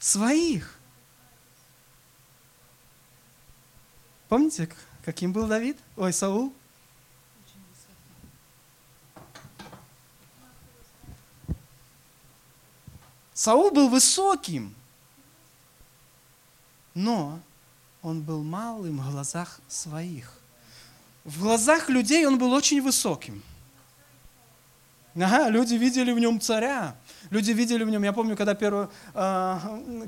[0.00, 0.76] Своих.
[4.28, 4.68] Помните,
[5.04, 5.78] каким был Давид?
[5.96, 6.52] Ой, Саул?
[13.34, 14.74] Саул был высоким,
[16.94, 17.40] но
[18.02, 20.38] он был малым в глазах своих.
[21.24, 23.42] В глазах людей он был очень высоким.
[25.14, 26.94] Ага, люди видели в нем царя.
[27.30, 29.58] Люди видели в нем, я помню, когда, первую, э,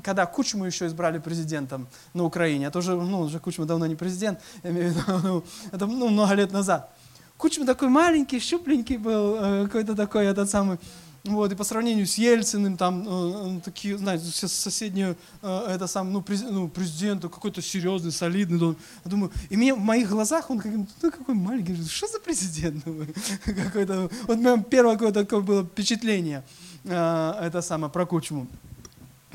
[0.03, 4.39] когда Кучму еще избрали президентом на Украине, это уже, ну, уже Кучма давно не президент,
[4.63, 6.89] я имею в виду, ну, это ну, много лет назад.
[7.37, 10.77] Кучма такой маленький, щупленький был, э, какой-то такой этот самый,
[11.25, 16.11] Вот, и по сравнению с Ельциным, там, э, такие, знаете, все соседние, э, это сам,
[16.11, 18.61] ну, през, ну президент какой-то серьезный, солидный.
[18.61, 22.19] Он, я думаю, и мне в моих глазах он как, ну, какой маленький, что за
[22.19, 22.83] президент?
[23.45, 26.43] какой-то, вот у первое какое-то такое было впечатление,
[26.83, 28.47] это самое, про Кучму.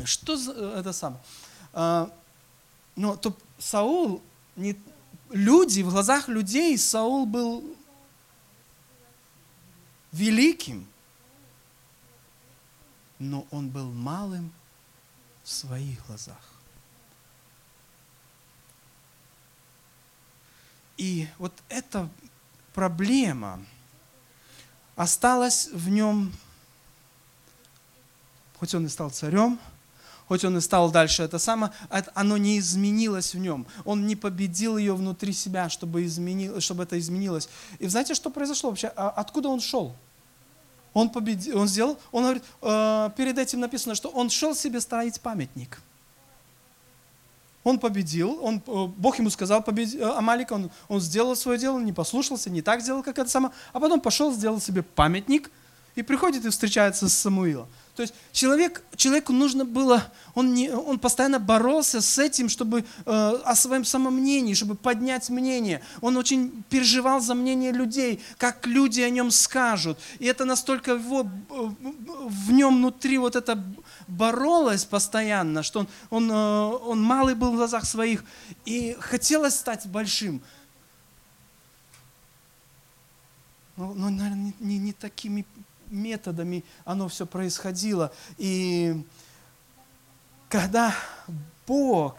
[0.04, 1.20] Что за, это самое?
[1.72, 2.08] Э,
[2.96, 4.22] но то Саул,
[4.56, 4.76] не,
[5.30, 7.76] люди, в глазах людей Саул был
[10.12, 10.86] великим,
[13.18, 14.52] но он был малым
[15.42, 16.58] в своих глазах.
[20.96, 22.08] И вот эта
[22.74, 23.64] проблема
[24.96, 26.32] осталась в нем,
[28.58, 29.58] хоть он и стал царем,
[30.28, 31.72] хоть он и стал дальше это самое,
[32.14, 33.66] оно не изменилось в нем.
[33.84, 37.48] Он не победил ее внутри себя, чтобы, изменил, чтобы это изменилось.
[37.78, 38.88] И знаете, что произошло вообще?
[38.94, 39.94] А откуда он шел?
[40.92, 45.20] Он, победил, он сделал, он говорит, э, перед этим написано, что он шел себе строить
[45.20, 45.80] памятник.
[47.62, 51.78] Он победил, он, э, Бог ему сказал победить э, Амалика, он, он сделал свое дело,
[51.78, 55.50] не послушался, не так сделал, как это самое, а потом пошел, сделал себе памятник
[55.94, 57.68] и приходит и встречается с Самуилом.
[57.98, 60.04] То есть человек, человеку нужно было,
[60.36, 63.10] он, не, он постоянно боролся с этим, чтобы э,
[63.44, 65.82] о своем самомнении, чтобы поднять мнение.
[66.00, 69.98] Он очень переживал за мнение людей, как люди о нем скажут.
[70.20, 73.60] И это настолько его, в нем внутри вот это
[74.06, 78.22] боролось постоянно, что он, он, э, он малый был в глазах своих
[78.64, 80.40] и хотелось стать большим.
[83.76, 85.44] Но, но наверное, не, не такими
[85.90, 88.12] методами оно все происходило.
[88.36, 89.04] И
[90.48, 90.94] когда
[91.66, 92.16] Бог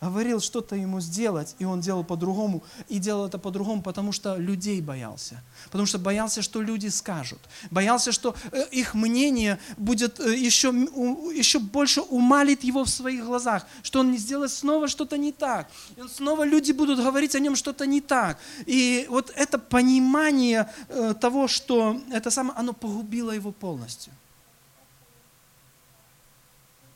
[0.00, 4.80] говорил что-то ему сделать, и он делал по-другому, и делал это по-другому, потому что людей
[4.80, 5.42] боялся.
[5.66, 7.40] Потому что боялся, что люди скажут.
[7.70, 13.66] Боялся, что э, их мнение будет еще, э, еще больше умалит его в своих глазах,
[13.82, 15.68] что он не сделает снова что-то не так.
[15.96, 18.38] И снова люди будут говорить о нем что-то не так.
[18.66, 24.12] И вот это понимание э, того, что это самое, оно погубило его полностью.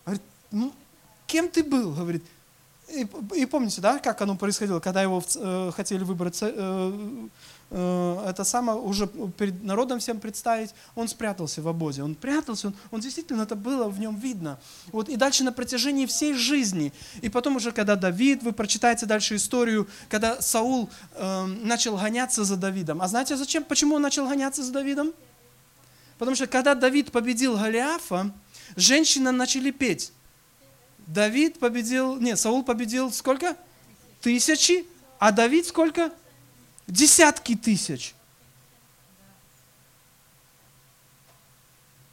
[0.04, 0.22] Говорит,
[0.52, 0.72] ну,
[1.26, 1.92] кем ты был?
[1.92, 2.24] Говорит,
[2.88, 3.06] и,
[3.36, 7.28] и помните, да, как оно происходило, когда его э, хотели выбрать, э,
[7.70, 12.74] э, это самое, уже перед народом всем представить, он спрятался в обозе, он прятался, он,
[12.90, 14.58] он действительно, это было в нем видно.
[14.90, 19.36] Вот, и дальше на протяжении всей жизни, и потом уже, когда Давид, вы прочитаете дальше
[19.36, 23.00] историю, когда Саул э, начал гоняться за Давидом.
[23.00, 25.12] А знаете, зачем, почему он начал гоняться за Давидом?
[26.18, 28.32] Потому что когда Давид победил Голиафа,
[28.76, 30.12] женщины начали петь.
[31.06, 33.56] Давид победил, нет, Саул победил сколько?
[34.20, 34.86] Тысячи.
[35.18, 36.12] А Давид сколько?
[36.86, 38.14] Десятки тысяч.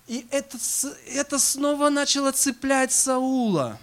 [0.07, 0.57] И это,
[1.07, 3.79] это снова начало цеплять Саула.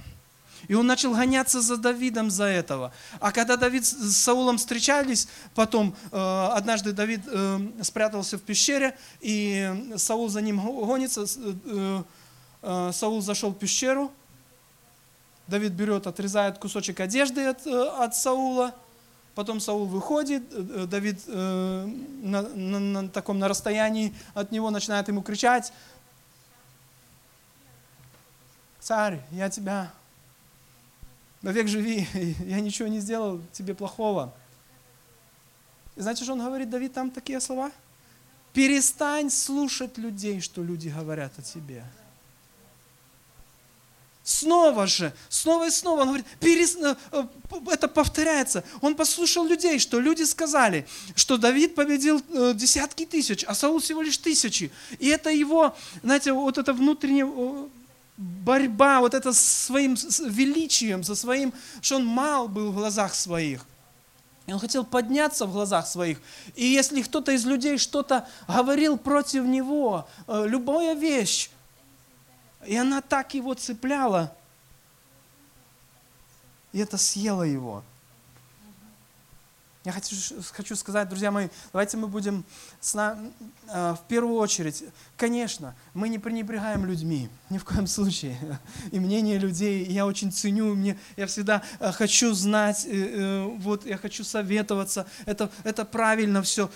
[0.68, 2.92] И он начал гоняться за Давидом за этого.
[3.20, 9.92] А когда Давид с Саулом встречались, потом э, однажды Давид э, спрятался в пещере, и
[9.96, 11.24] Саул за ним гонится.
[11.64, 12.02] Э,
[12.62, 14.10] э, Саул зашел в пещеру,
[15.46, 18.74] Давид берет, отрезает кусочек одежды от, э, от Саула,
[19.36, 21.86] потом Саул выходит, э, э, Давид э,
[22.22, 25.72] на, на, на таком на расстоянии от него начинает ему кричать,
[28.80, 29.92] царь, я тебя
[31.42, 32.06] вовек живи,
[32.40, 34.34] я ничего не сделал тебе плохого.
[35.96, 37.70] И знаете, что он говорит, Давид, там такие слова?
[38.52, 41.84] Перестань слушать людей, что люди говорят о тебе.
[44.26, 46.74] Снова же, снова и снова, он говорит, перес...
[46.74, 47.24] Э, э,
[47.70, 48.64] это повторяется.
[48.80, 54.02] Он послушал людей, что люди сказали, что Давид победил э, десятки тысяч, а Саул всего
[54.02, 54.72] лишь тысячи.
[54.98, 57.28] И это его, знаете, вот это внутренняя
[58.16, 63.64] борьба, вот это своим величием, со своим, что он мал был в глазах своих.
[64.48, 66.18] И он хотел подняться в глазах своих.
[66.56, 71.48] И если кто-то из людей что-то говорил против него, любая вещь,
[72.66, 74.34] и она так его цепляла,
[76.72, 77.82] и это съело его.
[79.86, 80.16] Я хочу,
[80.50, 82.44] хочу сказать, друзья мои, давайте мы будем
[82.80, 83.30] с нами,
[83.68, 84.82] э, в первую очередь,
[85.16, 88.36] конечно, мы не пренебрегаем людьми, ни в коем случае.
[88.90, 93.96] И мнение людей я очень ценю, мне, я всегда э, хочу знать, э, вот я
[93.96, 96.68] хочу советоваться, это, это правильно все,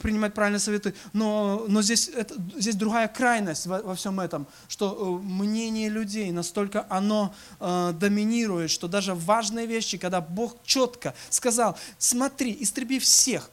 [0.00, 5.20] принимать правильные советы, но, но здесь, это, здесь другая крайность во, во всем этом, что
[5.20, 12.98] мнение людей настолько оно доминирует, что даже важные вещи, когда Бог четко сказал, смотри, истреби
[12.98, 13.50] всех.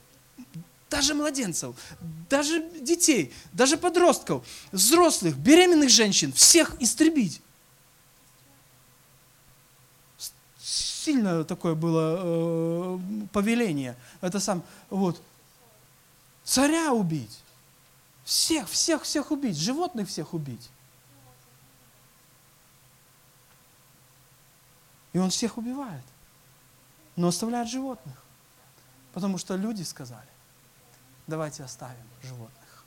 [0.89, 1.75] даже младенцев,
[2.29, 7.41] даже детей, даже подростков, взрослых, беременных женщин, всех истребить.
[10.59, 12.99] Сильное такое было э,
[13.31, 13.95] повеление.
[14.21, 15.21] Это сам, вот,
[16.43, 17.39] царя убить,
[18.23, 20.69] всех, всех, всех убить, животных всех убить.
[25.13, 26.03] И он всех убивает,
[27.15, 28.15] но оставляет животных.
[29.19, 30.29] Потому что люди сказали,
[31.27, 32.85] давайте оставим животных.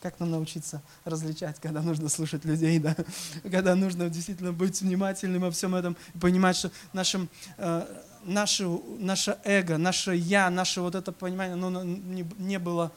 [0.00, 2.94] Как нам научиться различать, когда нужно слушать людей, да?
[3.42, 8.68] когда нужно действительно быть внимательным во всем этом понимать, что нашим, э, наше,
[9.00, 12.92] наше эго, наше я, наше вот это понимание, оно не, не было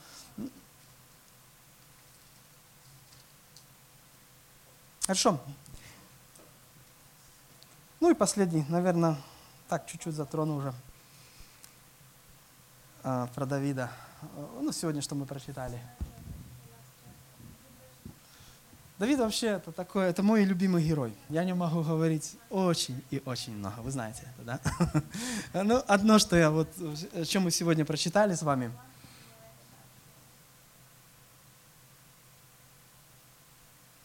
[5.06, 5.40] Хорошо.
[8.06, 9.18] Ну и последний, наверное,
[9.68, 10.76] так чуть-чуть затрону уже
[13.02, 13.92] а, про Давида.
[14.62, 15.82] Ну, сегодня что мы прочитали.
[19.00, 21.16] Давид вообще это такой, это мой любимый герой.
[21.30, 24.60] Я не могу говорить очень и очень много, вы знаете это,
[25.54, 25.64] да?
[25.64, 26.70] Ну, одно, что я вот,
[27.12, 28.72] о чем мы сегодня прочитали с вами.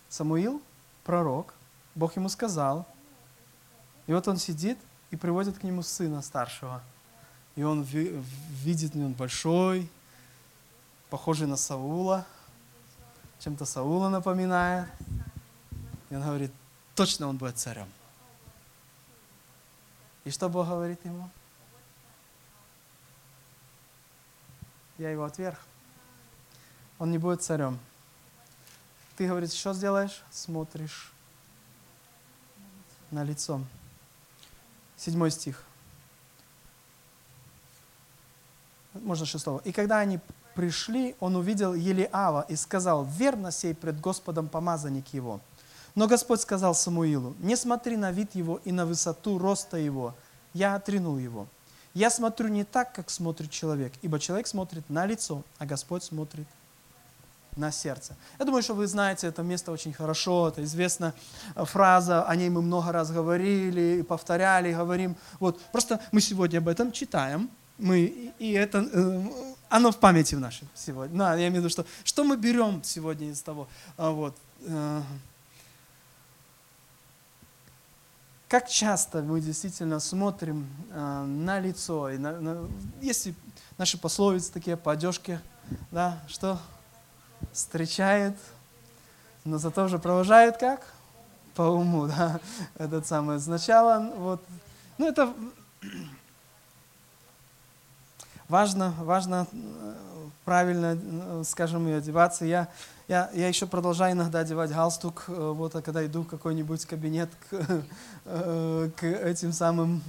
[0.08, 0.62] Самуил
[1.04, 1.52] пророк,
[1.94, 2.86] Бог ему сказал,
[4.10, 4.76] и вот он сидит
[5.12, 6.82] и приводит к нему сына старшего.
[7.54, 9.88] И он видит, он большой,
[11.10, 12.26] похожий на Саула,
[13.38, 14.88] чем-то Саула напоминает.
[16.10, 16.50] И он говорит,
[16.96, 17.88] точно он будет царем.
[20.24, 21.30] И что Бог говорит ему?
[24.98, 25.60] Я его отверг.
[26.98, 27.78] Он не будет царем.
[29.16, 30.24] Ты, говорит, что сделаешь?
[30.32, 31.12] Смотришь
[33.12, 33.60] на лицо.
[35.00, 35.64] Седьмой стих.
[38.92, 39.62] Можно шестого.
[39.64, 40.20] И когда они
[40.54, 45.40] пришли, он увидел Елиава и сказал, верно сей пред Господом помазанник его.
[45.94, 50.14] Но Господь сказал Самуилу, не смотри на вид его и на высоту роста его,
[50.52, 51.46] я отринул его.
[51.94, 56.46] Я смотрю не так, как смотрит человек, ибо человек смотрит на лицо, а Господь смотрит
[57.56, 58.16] на сердце.
[58.38, 61.14] Я думаю, что вы знаете это место очень хорошо, это известная
[61.56, 65.16] фраза, о ней мы много раз говорили, и повторяли, говорим.
[65.38, 69.28] Вот, просто мы сегодня об этом читаем, мы, и это, э,
[69.68, 71.18] оно в памяти в нашей сегодня.
[71.18, 73.68] Да, я имею в виду, что, что мы берем сегодня из того.
[73.96, 74.36] Вот,
[74.66, 75.02] э,
[78.48, 82.68] как часто мы действительно смотрим э, на лицо, и на, на,
[83.00, 83.28] есть
[83.78, 85.40] наши пословицы такие по одежке,
[85.90, 86.58] да, что
[87.52, 88.36] встречает,
[89.44, 90.86] но зато уже провожает как?
[91.54, 92.40] По уму, да,
[92.76, 93.40] этот самый.
[93.40, 94.42] Сначала, вот,
[94.98, 95.32] ну это
[98.48, 99.94] важно, важно э,
[100.44, 102.44] правильно, э, скажем, и одеваться.
[102.44, 102.68] Я,
[103.08, 107.30] я, я еще продолжаю иногда одевать галстук, э, вот, а когда иду в какой-нибудь кабинет
[107.48, 107.82] к,
[108.24, 110.02] к этим самым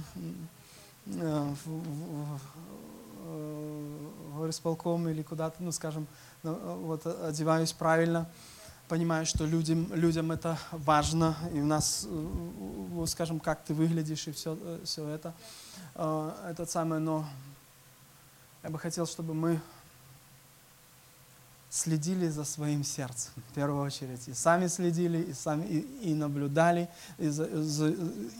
[1.06, 2.38] в, в,
[4.34, 6.06] в, в или куда-то, ну, скажем, ну,
[6.42, 8.28] вот, одеваюсь правильно,
[8.88, 14.32] понимаю, что людям, людям это важно, и у нас, э, скажем, как ты выглядишь и
[14.32, 15.34] все, э, все это,
[15.94, 17.24] э, это самое, но
[18.62, 19.60] я бы хотел, чтобы мы
[21.70, 24.28] следили за своим сердцем, в первую очередь.
[24.28, 26.88] И сами следили, и, сами, и, и наблюдали,
[27.18, 27.94] и, за, и,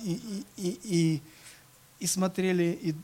[0.04, 1.22] и, и, и,
[2.00, 2.94] и смотрели, и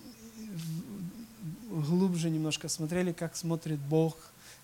[1.70, 4.16] глубже немножко смотрели, как смотрит Бог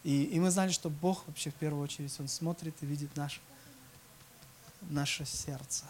[0.05, 3.41] и, и мы знали, что Бог вообще в первую очередь, Он смотрит и видит наш,
[4.83, 5.87] наше сердце.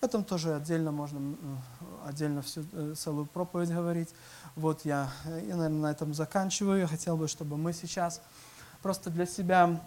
[0.00, 1.36] Об этом тоже отдельно можно,
[2.06, 4.08] отдельно всю э, целую проповедь говорить.
[4.56, 6.88] Вот я, я, наверное, на этом заканчиваю.
[6.88, 8.22] Хотел бы, чтобы мы сейчас
[8.80, 9.78] просто для себя,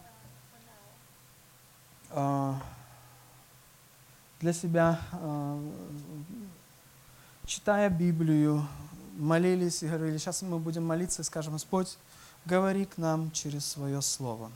[2.11, 2.53] э,
[4.39, 5.71] для себя, э,
[7.47, 8.67] читая Библию,
[9.17, 11.97] молились и говорили, сейчас мы будем молиться и скажем, Господь,
[12.45, 14.51] говори к нам через свое слово.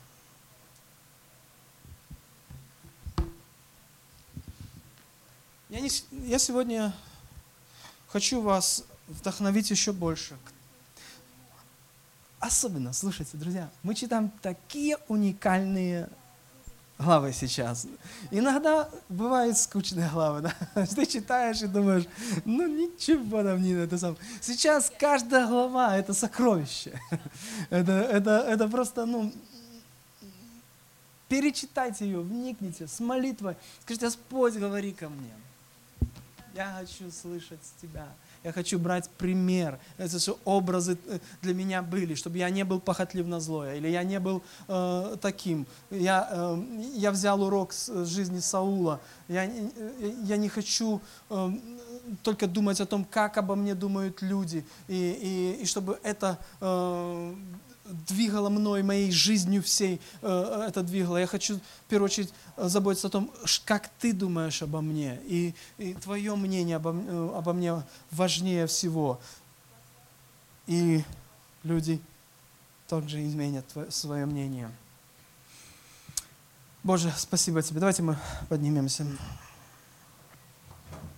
[5.69, 6.93] Я, не, я сегодня
[8.07, 10.38] хочу вас вдохновить еще больше.
[12.39, 16.09] Особенно, слушайте, друзья, мы читаем такие уникальные
[16.97, 17.87] главы сейчас.
[18.31, 20.85] Иногда бывают скучные главы, да?
[20.95, 22.05] Ты читаешь и думаешь,
[22.45, 24.17] ну ничего там не это сам.
[24.41, 26.99] Сейчас каждая глава– это сокровище.
[27.69, 29.33] Это, это, это просто, ну,
[31.27, 33.55] перечитайте ее, вникните с молитвой.
[33.81, 35.33] Скажите, Господь, говори ко мне.
[36.55, 38.07] Я хочу слышать Тебя.
[38.47, 39.77] Я хочу брать пример.
[39.97, 43.89] Это же образы э, для меня были, чтобы я не был похотлив на злое, или
[43.89, 45.67] я не был э, таким.
[45.89, 46.63] Я, э,
[46.95, 49.01] я взял урок с жизни Саула.
[49.27, 49.69] Я, э,
[50.23, 51.49] я не хочу э,
[52.23, 54.95] только думать о том, как обо мне думают люди, и,
[55.57, 57.35] и, и чтобы это э,
[58.07, 61.17] двигало мной, моей жизнью всей э, это двигало.
[61.17, 63.31] Я хочу, в первую очередь, э, заботиться о том,
[63.65, 65.19] как ты думаешь обо мне.
[65.25, 69.19] И, и твое мнение обо, э, обо мне важнее всего.
[70.67, 71.03] И
[71.63, 72.01] люди
[72.88, 74.69] также изменят свое мнение.
[76.83, 77.79] Боже, спасибо тебе.
[77.79, 78.17] Давайте мы
[78.49, 79.05] поднимемся.